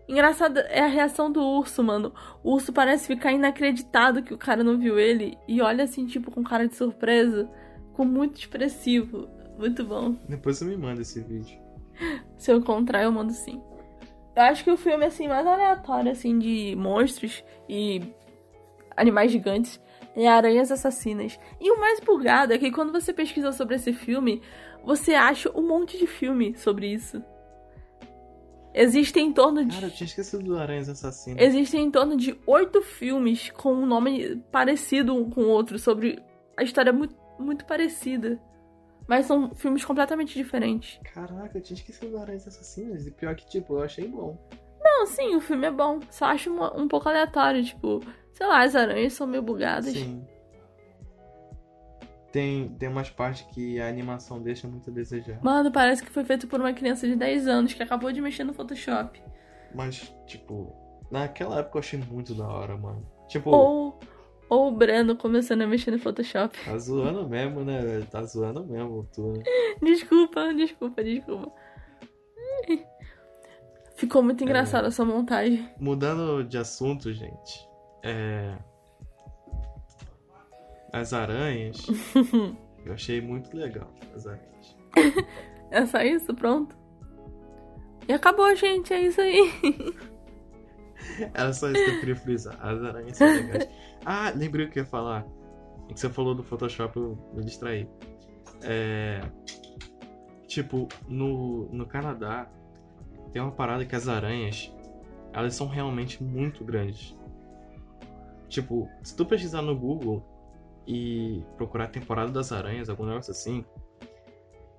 [0.09, 2.13] Engraçado é a reação do urso, mano.
[2.43, 6.31] O urso parece ficar inacreditado que o cara não viu ele e olha assim, tipo,
[6.31, 7.51] com cara de surpresa.
[7.89, 9.29] Ficou muito expressivo.
[9.59, 10.17] Muito bom.
[10.29, 11.59] Depois você me manda esse vídeo.
[12.37, 13.61] Se eu encontrar, eu mando sim.
[14.37, 18.03] Eu acho que o filme, assim, mais aleatório, assim, de monstros e
[18.95, 19.81] animais gigantes
[20.15, 21.39] é Aranhas Assassinas.
[21.61, 24.43] E o mais bugado é que quando você pesquisa sobre esse filme,
[24.85, 27.23] você acha um monte de filme sobre isso.
[28.79, 29.75] Existem em torno de.
[29.75, 31.43] Cara, eu tinha esquecido do Aranhas Assassinas.
[31.43, 36.23] Existem em torno de oito filmes com um nome parecido um com o outro, sobre
[36.57, 38.39] a história muito, muito parecida.
[39.09, 41.01] Mas são filmes completamente diferentes.
[41.15, 43.07] Caraca, eu tinha esquecido do Aranhas Assassinas.
[43.07, 44.37] E pior que, tipo, eu achei bom.
[44.83, 46.01] Não, sim, o filme é bom.
[46.11, 48.01] Só acho uma- um pouco aleatório, tipo,
[48.35, 49.93] sei lá, as aranhas são meio bugadas.
[49.93, 50.23] Sim.
[52.37, 55.43] Tem, tem umas partes que a animação deixa muito a desejar.
[55.43, 58.45] Mano, parece que foi feito por uma criança de 10 anos que acabou de mexer
[58.45, 59.23] no Photoshop.
[59.75, 60.71] Mas, tipo,
[61.11, 63.11] naquela época eu achei muito da hora, mano.
[63.27, 63.99] Tipo, Ou,
[64.51, 66.63] ou o Breno começando a mexer no Photoshop.
[66.63, 68.07] tá zoando mesmo, né?
[68.11, 69.33] Tá zoando mesmo, tu.
[69.33, 69.43] né?
[69.81, 71.51] Desculpa, desculpa, desculpa.
[73.95, 75.67] Ficou muito engraçada essa montagem.
[75.81, 77.67] Mudando de assunto, gente.
[78.05, 78.59] É.
[80.97, 81.87] As aranhas.
[82.87, 84.77] eu achei muito legal as aranhas.
[85.71, 86.33] É só isso?
[86.35, 86.75] Pronto.
[88.09, 88.95] E acabou, gente.
[88.95, 89.53] É isso aí.
[91.35, 92.57] Era só isso que eu queria frisar.
[92.61, 93.69] As aranhas são legais.
[94.07, 95.27] Ah, lembrei o que eu ia falar.
[95.91, 97.87] É que você falou do Photoshop, eu me distraí.
[98.63, 99.21] É.
[100.47, 102.51] Tipo, no, no Canadá,
[103.33, 104.75] tem uma parada que as aranhas,
[105.35, 107.15] elas são realmente muito grandes.
[108.49, 110.36] Tipo, se tu pesquisar no Google
[110.87, 113.65] e procurar temporada das aranhas, algum negócio assim,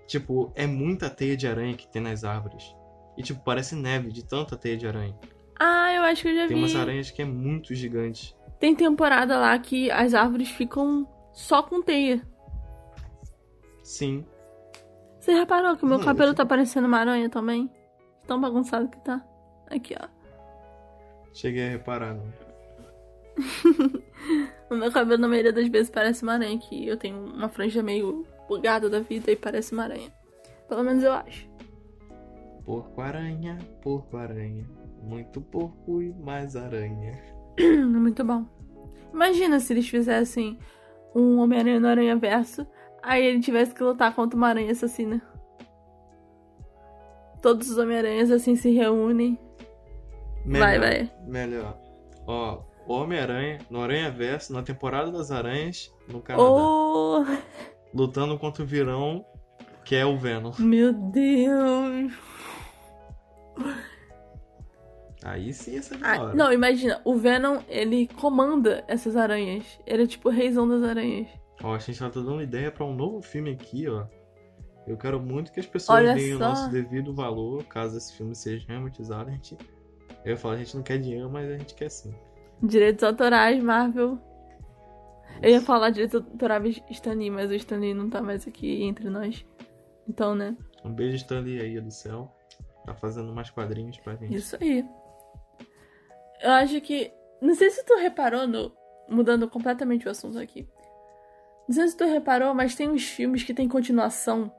[0.07, 2.73] Tipo, é muita teia de aranha que tem nas árvores.
[3.17, 5.13] E, tipo, parece neve de tanta teia de aranha.
[5.59, 6.63] Ah, eu acho que eu já Tem vi.
[6.63, 8.33] umas aranhas que é muito gigante.
[8.57, 12.25] Tem temporada lá que as árvores ficam só com teia.
[13.83, 14.25] Sim.
[15.19, 17.69] Você reparou que o meu Não, cabelo eu- tá parecendo uma aranha também?
[18.25, 19.21] Tão bagunçado que tá.
[19.69, 20.07] Aqui, ó.
[21.33, 22.31] Cheguei a reparar, não.
[24.69, 26.57] O meu cabelo, na maioria das vezes, parece uma aranha.
[26.57, 30.11] Que eu tenho uma franja meio bugada da vida e parece uma aranha.
[30.67, 31.49] Pelo menos eu acho.
[32.65, 34.65] Porco-aranha, porco-aranha.
[35.01, 37.13] Muito porco e mais aranha.
[37.57, 38.45] Muito bom.
[39.13, 40.59] Imagina se eles fizessem
[41.15, 42.67] um Homem-Aranha no Aranha Verso,
[43.01, 45.21] aí ele tivesse que lutar contra uma aranha assassina.
[47.41, 49.39] Todos os Homem-Aranhas assim se reúnem.
[50.45, 51.11] Vai, vai.
[51.25, 51.79] Melhor.
[52.25, 56.47] Ó, Homem-Aranha, no Aranha Verso, na temporada das aranhas, no Canadá.
[56.49, 57.25] Oh,
[57.93, 59.25] Lutando contra o virão,
[59.83, 60.53] que é o Venom.
[60.59, 62.13] meu Deus.
[65.23, 69.65] Aí sim ser da Ah, não, imagina, o Venom, ele comanda essas aranhas.
[69.85, 71.27] Ele é tipo o reizão das aranhas.
[71.61, 74.05] Ó, a gente tá dando ideia pra um novo filme aqui, ó.
[74.85, 76.49] Eu quero muito que as pessoas Olha deem o só.
[76.49, 79.29] nosso devido valor, caso esse filme seja remontizado.
[79.29, 79.57] A gente...
[80.23, 82.13] Eu ia falar, a gente não quer dinheiro, mas a gente quer sim.
[82.61, 84.19] Direitos autorais, Marvel.
[85.41, 89.45] Eu ia falar direitos autorais Stanley, mas o Stanley não tá mais aqui entre nós.
[90.07, 90.55] Então, né?
[90.83, 92.33] Um beijo, Stanley aí do céu.
[92.85, 94.35] Tá fazendo mais quadrinhos pra gente.
[94.35, 94.85] Isso aí.
[96.41, 97.11] Eu acho que.
[97.41, 98.71] Não sei se tu reparou no.
[99.09, 100.67] Mudando completamente o assunto aqui.
[101.67, 104.51] Não sei se tu reparou, mas tem uns filmes que tem continuação.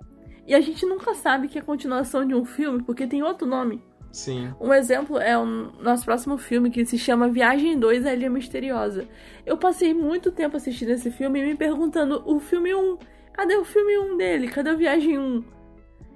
[0.46, 3.82] E a gente nunca sabe que é continuação de um filme, porque tem outro nome.
[4.12, 4.52] Sim.
[4.60, 9.06] Um exemplo é o nosso próximo filme, que se chama Viagem 2, A Ilha Misteriosa.
[9.44, 12.98] Eu passei muito tempo assistindo esse filme e me perguntando, o filme 1,
[13.32, 14.48] cadê o filme 1 dele?
[14.48, 15.44] Cadê o Viagem 1?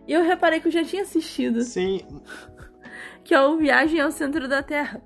[0.08, 2.00] E eu reparei que eu já tinha assistido, Sim,
[3.22, 5.00] que é o Viagem ao Centro da Terra.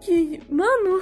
[0.00, 1.00] Que, mano,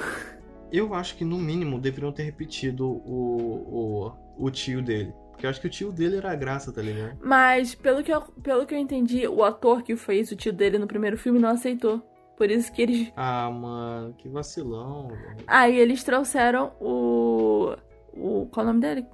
[0.73, 5.13] eu acho que no mínimo deveriam ter repetido o, o, o tio dele.
[5.37, 7.19] Porque eu acho que o tio dele era a graça, tá ligado?
[7.23, 10.79] mas pelo que, eu, pelo que eu entendi, o ator que fez o tio dele
[10.79, 12.01] no primeiro filme não aceitou.
[12.39, 13.13] Por isso que eles.
[13.15, 15.09] Ah, mano, que vacilão.
[15.47, 17.75] Aí eles trouxeram o.
[18.15, 19.07] o qual é o nome dele?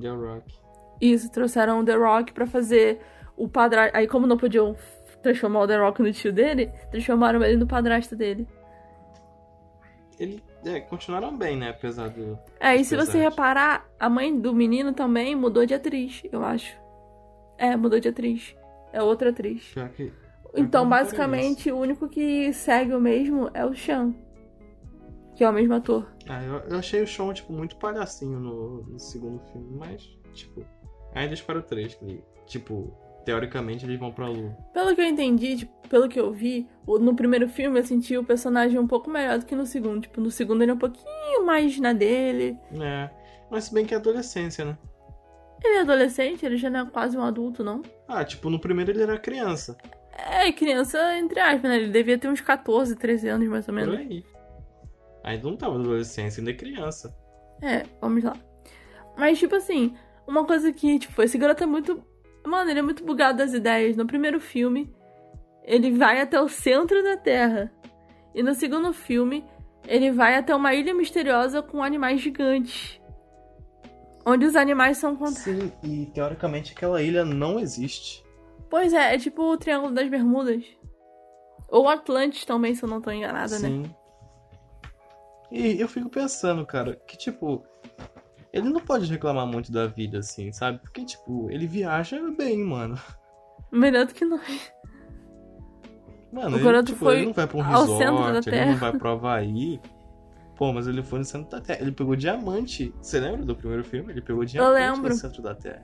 [0.00, 0.54] The Rock.
[1.00, 3.00] Isso, trouxeram o The Rock pra fazer
[3.36, 3.96] o padrasto.
[3.96, 4.74] Aí, como não podiam
[5.22, 8.48] transformar o The Rock no tio dele, transformaram ele no padrasto dele.
[10.24, 11.70] Ele, é, continuaram bem, né?
[11.70, 12.38] Apesar do.
[12.58, 16.74] É, e se você reparar, a mãe do menino também mudou de atriz, eu acho.
[17.58, 18.56] É, mudou de atriz.
[18.92, 19.74] É outra atriz.
[19.94, 20.12] Que.
[20.56, 24.14] Então, basicamente, o único que segue o mesmo é o Sean.
[25.36, 26.08] Que é o mesmo ator.
[26.28, 30.64] Ah, eu, eu achei o Sean, tipo, muito palhacinho no, no segundo filme, mas, tipo,
[31.12, 34.56] ainda espero o 3, que, tipo, teoricamente eles vão pra lua.
[34.72, 38.24] Pelo que eu entendi, tipo, pelo que eu vi, no primeiro filme eu senti o
[38.24, 40.02] personagem um pouco melhor do que no segundo.
[40.02, 42.56] Tipo, no segundo ele é um pouquinho mais na dele.
[42.80, 43.10] É,
[43.50, 44.78] mas se bem que é adolescência, né?
[45.62, 47.80] Ele é adolescente, ele já não é quase um adulto, não?
[48.06, 49.76] Ah, tipo, no primeiro ele era criança,
[50.12, 51.76] É, criança, entre aspas, né?
[51.78, 53.96] Ele devia ter uns 14, 13 anos, mais ou por menos.
[53.98, 54.24] aí.
[55.24, 57.16] Ainda não tava adolescência, ainda é criança.
[57.62, 58.36] É, vamos lá.
[59.16, 59.94] Mas, tipo assim,
[60.26, 62.04] uma coisa que, tipo, esse garoto é muito.
[62.46, 63.96] Mano, ele é muito bugado das ideias.
[63.96, 64.94] No primeiro filme,
[65.62, 67.72] ele vai até o centro da Terra.
[68.34, 69.44] E no segundo filme,
[69.86, 73.00] ele vai até uma ilha misteriosa com animais gigantes.
[74.26, 75.34] Onde os animais são contra.
[75.34, 78.24] Sim, e teoricamente aquela ilha não existe.
[78.70, 80.64] Pois é, é tipo o Triângulo das Bermudas.
[81.68, 83.68] Ou Atlantis também, se eu não tô enganada, né?
[83.68, 83.94] Sim.
[85.50, 87.64] E eu fico pensando, cara, que tipo.
[88.54, 90.78] Ele não pode reclamar muito da vida, assim, sabe?
[90.78, 92.96] Porque, tipo, ele viaja bem, mano.
[93.72, 94.72] Melhor do que nós.
[96.32, 99.08] Mano, O ele, tipo, foi ele não vai pra um resort, ele não vai pro
[99.08, 99.80] Havaí.
[100.54, 101.80] Pô, mas ele foi no centro da Terra.
[101.82, 102.94] Ele pegou diamante.
[103.02, 104.12] Você lembra do primeiro filme?
[104.12, 105.82] Ele pegou diamante no centro da Terra.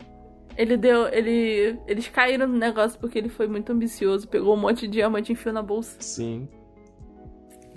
[0.56, 1.08] Ele deu.
[1.08, 1.76] Ele.
[1.88, 4.28] Eles caíram no negócio porque ele foi muito ambicioso.
[4.28, 5.96] Pegou um monte de diamante e enfiou na bolsa.
[6.00, 6.48] Sim.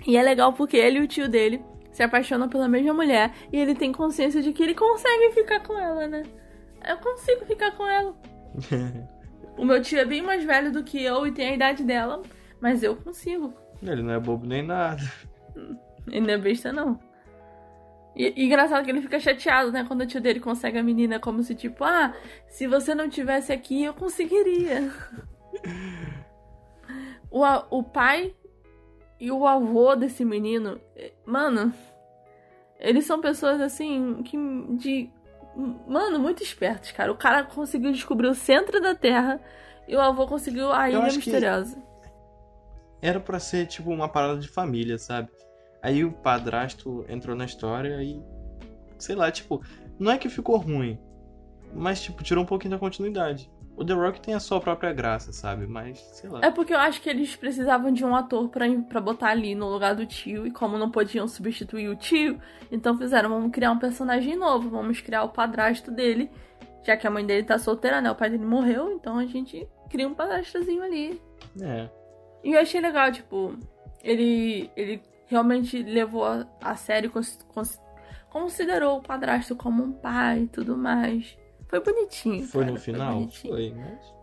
[0.06, 1.60] E é legal porque ele e o tio dele
[1.94, 3.32] se apaixonam pela mesma mulher.
[3.52, 6.24] E ele tem consciência de que ele consegue ficar com ela, né?
[6.86, 8.14] Eu consigo ficar com ela.
[9.56, 12.20] O meu tio é bem mais velho do que eu e tem a idade dela.
[12.60, 13.54] Mas eu consigo.
[13.80, 15.00] ele não é bobo nem nada.
[16.08, 16.98] Ele não é besta, não.
[18.16, 19.84] E, e engraçado que ele fica chateado, né?
[19.86, 22.12] Quando o tio dele consegue a menina, como se tipo, ah,
[22.48, 24.90] se você não tivesse aqui, eu conseguiria.
[27.30, 28.34] o, o pai
[29.24, 31.72] e o avô desse menino, eh, mano,
[32.78, 34.36] eles são pessoas assim, que
[34.76, 35.10] de
[35.86, 37.12] Mano, muito espertos, cara.
[37.12, 39.40] O cara conseguiu descobrir o centro da Terra
[39.86, 41.80] e o avô conseguiu a ilha misteriosa.
[43.00, 45.28] Era pra ser, tipo, uma parada de família, sabe?
[45.80, 48.20] Aí o padrasto entrou na história e.
[48.98, 49.62] Sei lá, tipo,
[49.98, 50.98] não é que ficou ruim,
[51.72, 53.50] mas, tipo, tirou um pouquinho da continuidade.
[53.76, 55.66] O The Rock tem a sua própria graça, sabe?
[55.66, 56.40] Mas, sei lá.
[56.42, 59.68] É porque eu acho que eles precisavam de um ator pra, pra botar ali no
[59.68, 63.78] lugar do tio, e como não podiam substituir o tio, então fizeram, vamos criar um
[63.78, 66.30] personagem novo, vamos criar o padrasto dele,
[66.84, 68.10] já que a mãe dele tá solteira, né?
[68.10, 71.20] O pai dele morreu, então a gente cria um padrastozinho ali.
[71.60, 71.88] É.
[72.44, 73.56] E eu achei legal, tipo,
[74.02, 77.80] ele, ele realmente levou a, a sério, cons- cons-
[78.30, 81.36] considerou o padrasto como um pai e tudo mais.
[81.80, 82.46] Foi bonitinho.
[82.46, 83.14] Foi cara, no final?
[83.14, 83.54] bonitinho.
[83.54, 84.14] Foi, mas.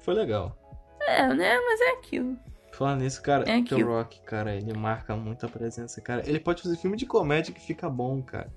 [0.00, 0.56] Foi legal.
[1.02, 1.58] É, né?
[1.58, 2.36] Mas é aquilo.
[2.72, 3.90] Falando nisso, cara, É The aquilo.
[3.92, 6.22] Rock, cara, ele marca muita presença, cara.
[6.26, 8.52] Ele pode fazer filme de comédia que fica bom, cara.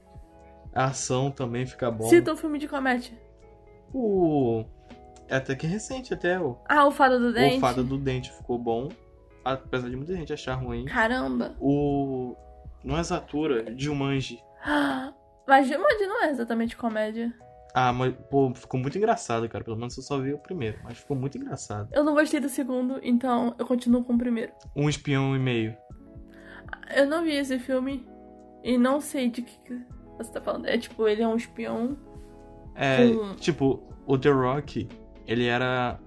[0.74, 2.06] A ação também fica bom.
[2.10, 3.18] Cita um filme de comédia.
[3.94, 4.64] O.
[5.28, 6.58] É até que recente, até o.
[6.68, 7.58] Ah, o Fada do Dente.
[7.58, 8.90] O Fada do Dente ficou bom.
[9.44, 10.86] Apesar de muita gente achar ruim.
[10.86, 11.56] Caramba.
[11.60, 12.36] O.
[12.84, 14.40] Não é Zatura, Jumanji.
[15.48, 17.34] Mas Jumanji não é exatamente comédia.
[17.74, 19.64] Ah, mas, pô, ficou muito engraçado, cara.
[19.64, 21.90] Pelo menos eu só vi o primeiro, mas ficou muito engraçado.
[21.92, 24.52] Eu não gostei do segundo, então eu continuo com o primeiro.
[24.76, 25.76] Um espião e meio.
[26.96, 28.06] Eu não vi esse filme
[28.64, 29.82] e não sei de que
[30.18, 30.68] você tá falando.
[30.68, 31.98] É tipo, ele é um espião.
[32.76, 34.88] É, Com- tipo, o The Rock,
[35.28, 36.00] ele era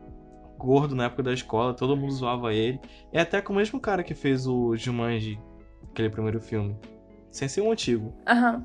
[0.58, 2.80] gordo na época da escola, todo mundo zoava ele.
[3.12, 5.38] É até com o mesmo cara que fez o Jumanji,
[5.90, 6.76] aquele primeiro filme.
[7.30, 8.64] Sem ser o antigo, Aham.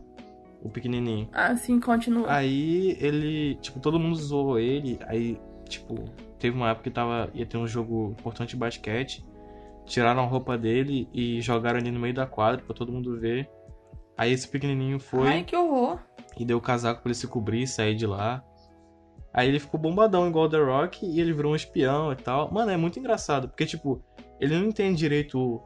[0.62, 1.28] O pequenininho.
[1.34, 2.32] Assim, continua.
[2.32, 5.00] Aí ele, tipo, todo mundo zoou ele.
[5.08, 5.96] Aí, tipo,
[6.40, 9.26] teve uma época que tava, ia ter um jogo importante de basquete.
[9.86, 13.50] Tiraram a roupa dele e jogaram ele no meio da quadra pra todo mundo ver.
[14.18, 16.00] Aí esse pequenininho foi Ai, que horror.
[16.38, 18.44] e deu o casaco pra ele se cobrir e sair de lá.
[19.34, 22.52] Aí ele ficou bombadão igual o The Rock e ele virou um espião e tal.
[22.54, 24.04] Mano, é muito engraçado, porque, tipo,
[24.40, 25.62] ele não entende direito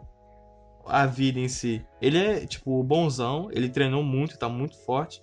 [0.88, 1.84] a vida em si.
[2.02, 5.22] Ele é, tipo, bonzão, ele treinou muito, tá muito forte,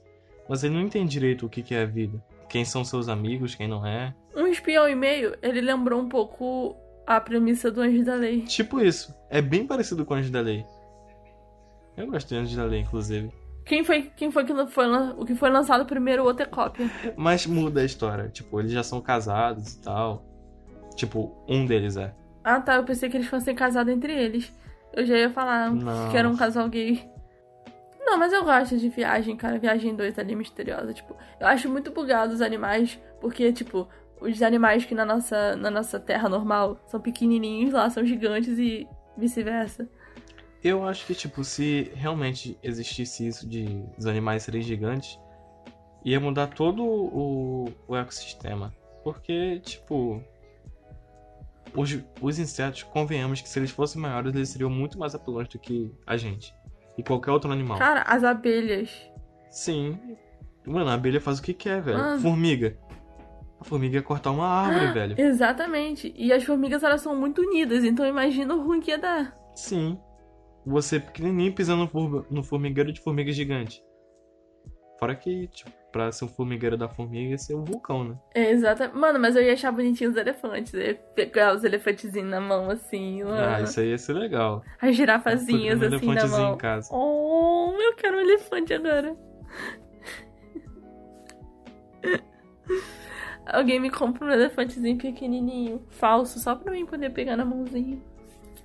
[0.49, 2.23] mas ele não entende direito o que, que é a vida.
[2.49, 4.15] Quem são seus amigos, quem não é.
[4.37, 8.43] Um espião e meio, ele lembrou um pouco a premissa do Anjo da Lei.
[8.43, 9.15] Tipo isso.
[9.31, 10.65] É bem parecido com Anjo da Lei.
[11.97, 13.31] Eu gosto de Anjo da Lei, inclusive.
[13.65, 16.91] Quem foi, quem foi que foi, o que foi lançado primeiro, o outro é cópia.
[17.17, 18.29] Mas muda a história.
[18.29, 20.25] Tipo, eles já são casados e tal.
[20.97, 22.13] Tipo, um deles é.
[22.45, 24.53] Ah tá, eu pensei que eles fossem casados entre eles.
[24.93, 26.11] Eu já ia falar Não.
[26.11, 27.11] que era um casal gay.
[28.05, 29.59] Não, mas eu gosto de viagem, cara.
[29.59, 30.93] Viagem 2 ali misteriosa.
[30.93, 33.89] Tipo, eu acho muito bugado os animais, porque, tipo,
[34.21, 38.87] os animais que na nossa, na nossa terra normal são pequenininhos, lá são gigantes e
[39.17, 39.89] vice-versa.
[40.63, 45.19] Eu acho que, tipo, se realmente existisse isso de os animais serem gigantes,
[46.05, 48.73] ia mudar todo o, o ecossistema.
[49.03, 50.23] Porque, tipo.
[51.75, 55.59] Os, os insetos, convenhamos que se eles fossem maiores, eles seriam muito mais apelantes do
[55.59, 56.55] que a gente.
[56.99, 57.79] E qualquer outro animal.
[57.79, 58.91] Cara, as abelhas.
[59.49, 59.99] Sim.
[60.67, 61.99] Mano, a abelha faz o que quer, velho.
[61.99, 62.21] Mano.
[62.21, 62.77] Formiga.
[63.61, 65.21] A formiga ia cortar uma árvore, velho.
[65.21, 66.13] Exatamente.
[66.17, 69.37] E as formigas, elas são muito unidas, então imagina o ruim que ia dar.
[69.55, 69.99] Sim.
[70.67, 71.91] Você pequenininho pisando
[72.31, 73.83] no formigueiro de formiga gigante.
[74.99, 78.17] Fora que, tipo, pra ser um formigueiro da formiga, ia ser um vulcão, né?
[78.35, 78.91] É, exata.
[78.93, 80.73] Mano, mas eu ia achar bonitinho os elefantes.
[80.73, 83.23] Ia pegar os elefantezinhos na mão, assim.
[83.23, 83.57] lá.
[83.57, 84.65] Ah, isso aí ia ser legal.
[84.81, 86.55] As girafazinhas, um assim, na elefantezinho mão.
[86.55, 86.89] em casa.
[86.93, 89.15] Oh, eu quero um elefante agora.
[93.47, 97.99] Alguém me compra um elefantezinho pequenininho, falso, só pra mim poder pegar na mãozinha.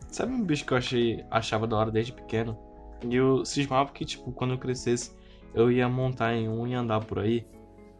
[0.10, 2.58] Sabe um bicho que eu achei, achava da hora desde pequeno?
[3.04, 5.16] E eu cismava que, tipo, quando eu crescesse,
[5.54, 7.46] eu ia montar em um e andar por aí.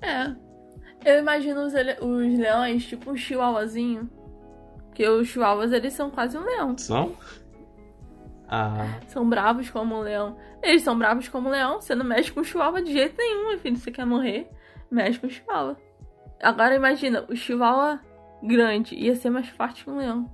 [0.02, 0.36] É.
[1.06, 4.10] Eu imagino os, ele- os leões, tipo um chihuahuazinho.
[4.88, 6.78] Porque os chihuahuas, eles são quase um leão.
[6.78, 7.16] São?
[8.50, 10.38] Ah, São bravos como um leão.
[10.64, 11.80] Eles são bravos como um leão.
[11.82, 13.76] Você não mexe com o chihuahua de jeito nenhum, meu filho.
[13.78, 14.50] Você quer morrer?
[14.90, 15.78] Mexe com o chihuahua.
[16.42, 18.00] Agora imagina, o chihuahua
[18.42, 20.32] grande ia ser mais forte que um leão.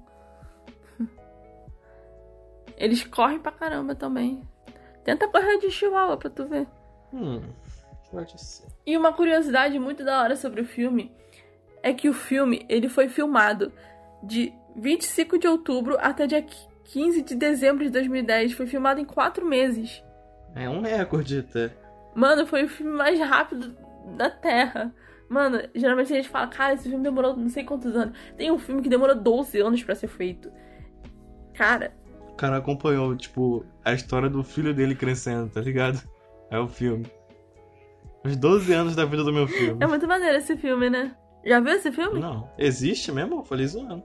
[2.77, 4.41] Eles correm pra caramba também.
[5.03, 6.67] Tenta correr de chihuahua pra tu ver.
[7.13, 7.41] Hum,
[8.11, 8.67] pode ser.
[8.85, 11.11] E uma curiosidade muito da hora sobre o filme
[11.81, 13.71] é que o filme ele foi filmado
[14.23, 16.43] de 25 de outubro até dia
[16.85, 18.53] 15 de dezembro de 2010.
[18.53, 20.03] Foi filmado em quatro meses.
[20.55, 21.71] É um recorde até.
[22.15, 23.75] Mano, foi o filme mais rápido
[24.17, 24.93] da Terra.
[25.29, 28.15] Mano, geralmente a gente fala, cara, esse filme demorou não sei quantos anos.
[28.37, 30.51] Tem um filme que demorou 12 anos pra ser feito.
[31.55, 31.91] Cara,
[32.29, 36.01] O cara acompanhou, tipo, a história do filho dele crescendo, tá ligado?
[36.53, 37.05] É o filme.
[38.23, 39.83] Os 12 anos da vida do meu filme.
[39.83, 41.15] É muito maneiro esse filme, né?
[41.43, 42.19] Já viu esse filme?
[42.19, 42.47] Não.
[42.59, 43.39] Existe mesmo?
[43.39, 44.03] Eu falei zoando.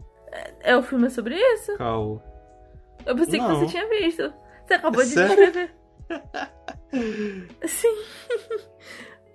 [0.61, 1.77] É o filme sobre isso?
[1.77, 2.23] Cal.
[3.05, 3.49] Eu pensei Não.
[3.49, 4.33] que você tinha visto.
[4.67, 5.37] Você acabou de Sério?
[5.37, 5.75] descrever.
[7.67, 7.97] Sim.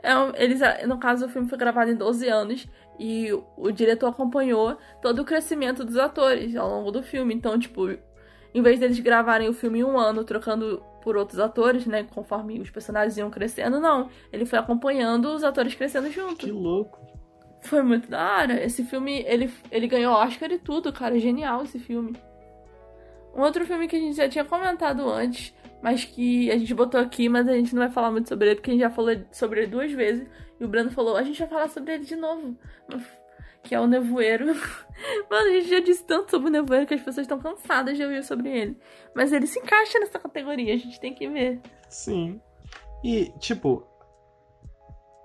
[0.05, 2.67] É um- eles, no caso, o filme foi gravado em 12 anos
[2.99, 7.33] e o, o diretor acompanhou todo o crescimento dos atores ao longo do filme.
[7.33, 7.87] Então, tipo,
[8.53, 12.03] em vez deles gravarem o filme em um ano, trocando por outros atores, né?
[12.03, 14.09] Conforme os personagens iam crescendo, não.
[14.31, 16.37] Ele foi acompanhando os atores crescendo junto.
[16.37, 16.99] Que louco.
[17.61, 18.63] Foi muito da hora.
[18.63, 21.19] Esse filme, ele, ele ganhou Oscar e tudo, cara.
[21.19, 22.15] Genial esse filme.
[23.35, 26.99] Um outro filme que a gente já tinha comentado antes, mas que a gente botou
[26.99, 29.15] aqui, mas a gente não vai falar muito sobre ele, porque a gente já falou
[29.31, 30.27] sobre ele duas vezes.
[30.59, 32.55] E o Brando falou, a gente vai falar sobre ele de novo.
[33.63, 34.47] Que é o Nevoeiro.
[35.29, 38.03] Mano, a gente já disse tanto sobre o Nevoeiro que as pessoas estão cansadas de
[38.03, 38.77] ouvir sobre ele.
[39.15, 41.61] Mas ele se encaixa nessa categoria, a gente tem que ver.
[41.89, 42.41] Sim.
[43.03, 43.87] E, tipo,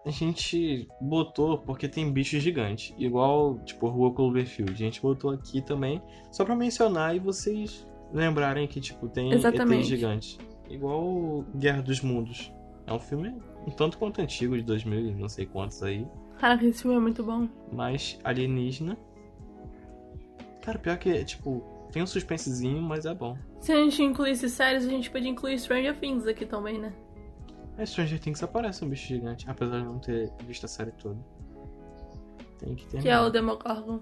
[0.07, 2.95] a gente botou porque tem bicho gigante.
[2.97, 4.73] Igual, tipo, Rua Cloverfield.
[4.73, 9.81] A gente botou aqui também, só pra mencionar e vocês lembrarem que, tipo, tem Exatamente.
[9.81, 10.39] ETs gigantes.
[10.69, 12.53] Igual Guerra dos Mundos.
[12.87, 13.35] É um filme
[13.67, 16.07] um tanto quanto antigo, de 2000 e não sei quantos aí.
[16.39, 17.49] Caraca, esse filme é muito bom.
[17.73, 18.97] Mas alienígena.
[20.63, 21.63] Cara, pior que, tipo,
[21.93, 23.37] tem um suspensezinho, mas é bom.
[23.61, 26.93] Se a gente incluísse séries, a gente podia incluir Stranger Things aqui também, né?
[27.77, 31.19] É Stranger Things aparece um bicho gigante, apesar de não ter visto a série toda.
[32.59, 33.03] Tem que ter.
[33.03, 34.01] Que é o Demogorgon.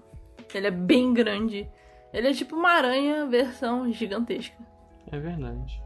[0.53, 1.69] Ele é bem grande.
[2.13, 4.57] Ele é tipo uma aranha versão gigantesca.
[5.11, 5.81] É verdade.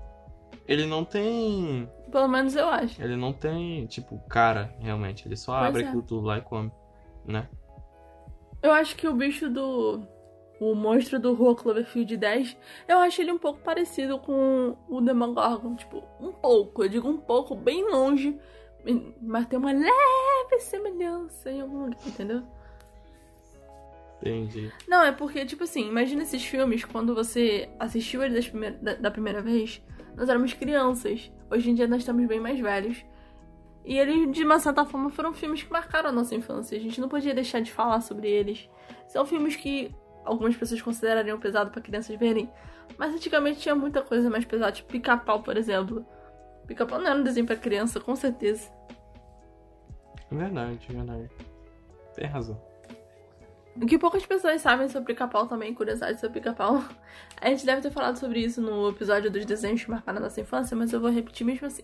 [0.67, 1.89] Ele não tem.
[2.11, 3.01] Pelo menos eu acho.
[3.01, 5.27] Ele não tem, tipo, cara, realmente.
[5.27, 5.87] Ele só Pois abre é.
[5.87, 6.71] aquilo tudo lá e come.
[7.25, 7.47] Né?
[8.61, 10.01] Eu acho que o bicho do.
[10.59, 12.55] O monstro do Rua Cloverfield 10,
[12.87, 15.75] eu acho ele um pouco parecido com o Demogorgon.
[15.75, 16.83] Tipo, um pouco.
[16.83, 18.37] Eu digo um pouco, bem longe.
[19.21, 22.43] Mas tem uma leve semelhança em algum lugar, entendeu?
[24.21, 24.71] Entendi.
[24.87, 29.11] Não, é porque, tipo assim, imagina esses filmes quando você assistiu eles primeira- da, da
[29.11, 29.81] primeira vez,
[30.15, 31.31] nós éramos crianças.
[31.49, 33.03] Hoje em dia nós estamos bem mais velhos.
[33.83, 36.77] E eles, de uma certa forma, foram filmes que marcaram a nossa infância.
[36.77, 38.69] A gente não podia deixar de falar sobre eles.
[39.07, 39.93] São filmes que
[40.23, 42.47] algumas pessoas considerariam pesado pra crianças verem.
[42.97, 46.05] Mas antigamente tinha muita coisa mais pesada, tipo pica-pau, por exemplo.
[46.67, 48.71] Pica-pau não era um desenho pra criança, com certeza.
[50.31, 51.29] É verdade, é verdade.
[52.15, 52.61] Tem razão.
[53.75, 56.83] O que poucas pessoas sabem sobre pica-pau também, curiosidade sobre pica-pau.
[57.39, 60.41] A gente deve ter falado sobre isso no episódio dos desenhos que marcaram a nossa
[60.41, 61.83] infância, mas eu vou repetir mesmo assim.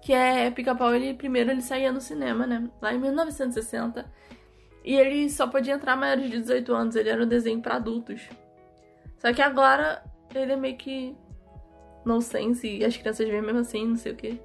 [0.00, 2.68] Que é pica-pau, ele primeiro ele saía no cinema, né?
[2.80, 4.10] Lá em 1960.
[4.84, 8.28] E ele só podia entrar maiores de 18 anos, ele era um desenho pra adultos.
[9.18, 10.02] Só que agora
[10.34, 11.16] ele é meio que
[12.04, 14.40] no sense e as crianças veem mesmo assim, não sei o que.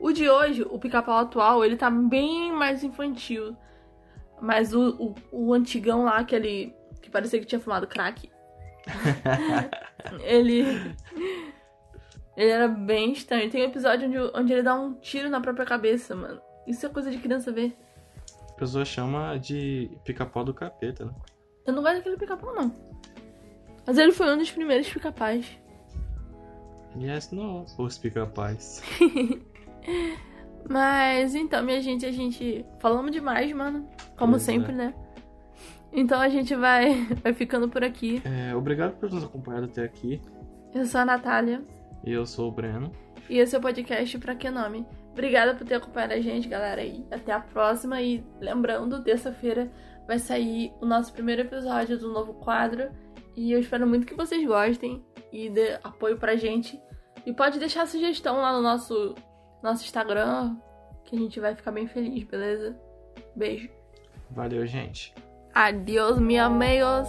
[0.00, 3.56] O de hoje, o pica-pau atual, ele tá bem mais infantil.
[4.40, 8.30] Mas o, o, o antigão lá, aquele que parecia que tinha fumado crack,
[10.22, 10.64] ele.
[12.36, 13.50] Ele era bem estranho.
[13.50, 16.40] Tem um episódio onde, onde ele dá um tiro na própria cabeça, mano.
[16.66, 17.76] Isso é coisa de criança ver.
[18.50, 21.12] A pessoa chama de pica-pau do capeta, né?
[21.66, 22.72] Eu não gosto daquele pica-pau, não.
[23.84, 25.58] Mas ele foi um dos primeiros pica-pais.
[26.96, 27.64] Yes, no.
[27.76, 28.82] Os pica-pais.
[30.68, 33.88] Mas então, minha gente, a gente falamos demais, mano.
[34.18, 34.94] Como Pois sempre, né?
[35.92, 38.20] Então a gente vai, vai ficando por aqui.
[38.24, 40.20] É, obrigado por nos acompanhar até aqui.
[40.74, 41.62] Eu sou a Natália.
[42.04, 42.92] E eu sou o Breno.
[43.28, 44.86] E esse é o podcast Pra Que Nome.
[45.12, 46.82] Obrigada por ter acompanhado a gente, galera.
[46.82, 48.00] E até a próxima.
[48.00, 49.70] E lembrando, terça-feira
[50.06, 52.90] vai sair o nosso primeiro episódio do novo quadro.
[53.36, 56.80] E eu espero muito que vocês gostem e dê apoio pra gente.
[57.26, 59.14] E pode deixar sugestão lá no nosso,
[59.62, 60.56] nosso Instagram,
[61.04, 62.78] que a gente vai ficar bem feliz, beleza?
[63.36, 63.77] Beijo.
[64.30, 65.12] Valeu, gente.
[65.54, 67.08] Adiós, meus amigos.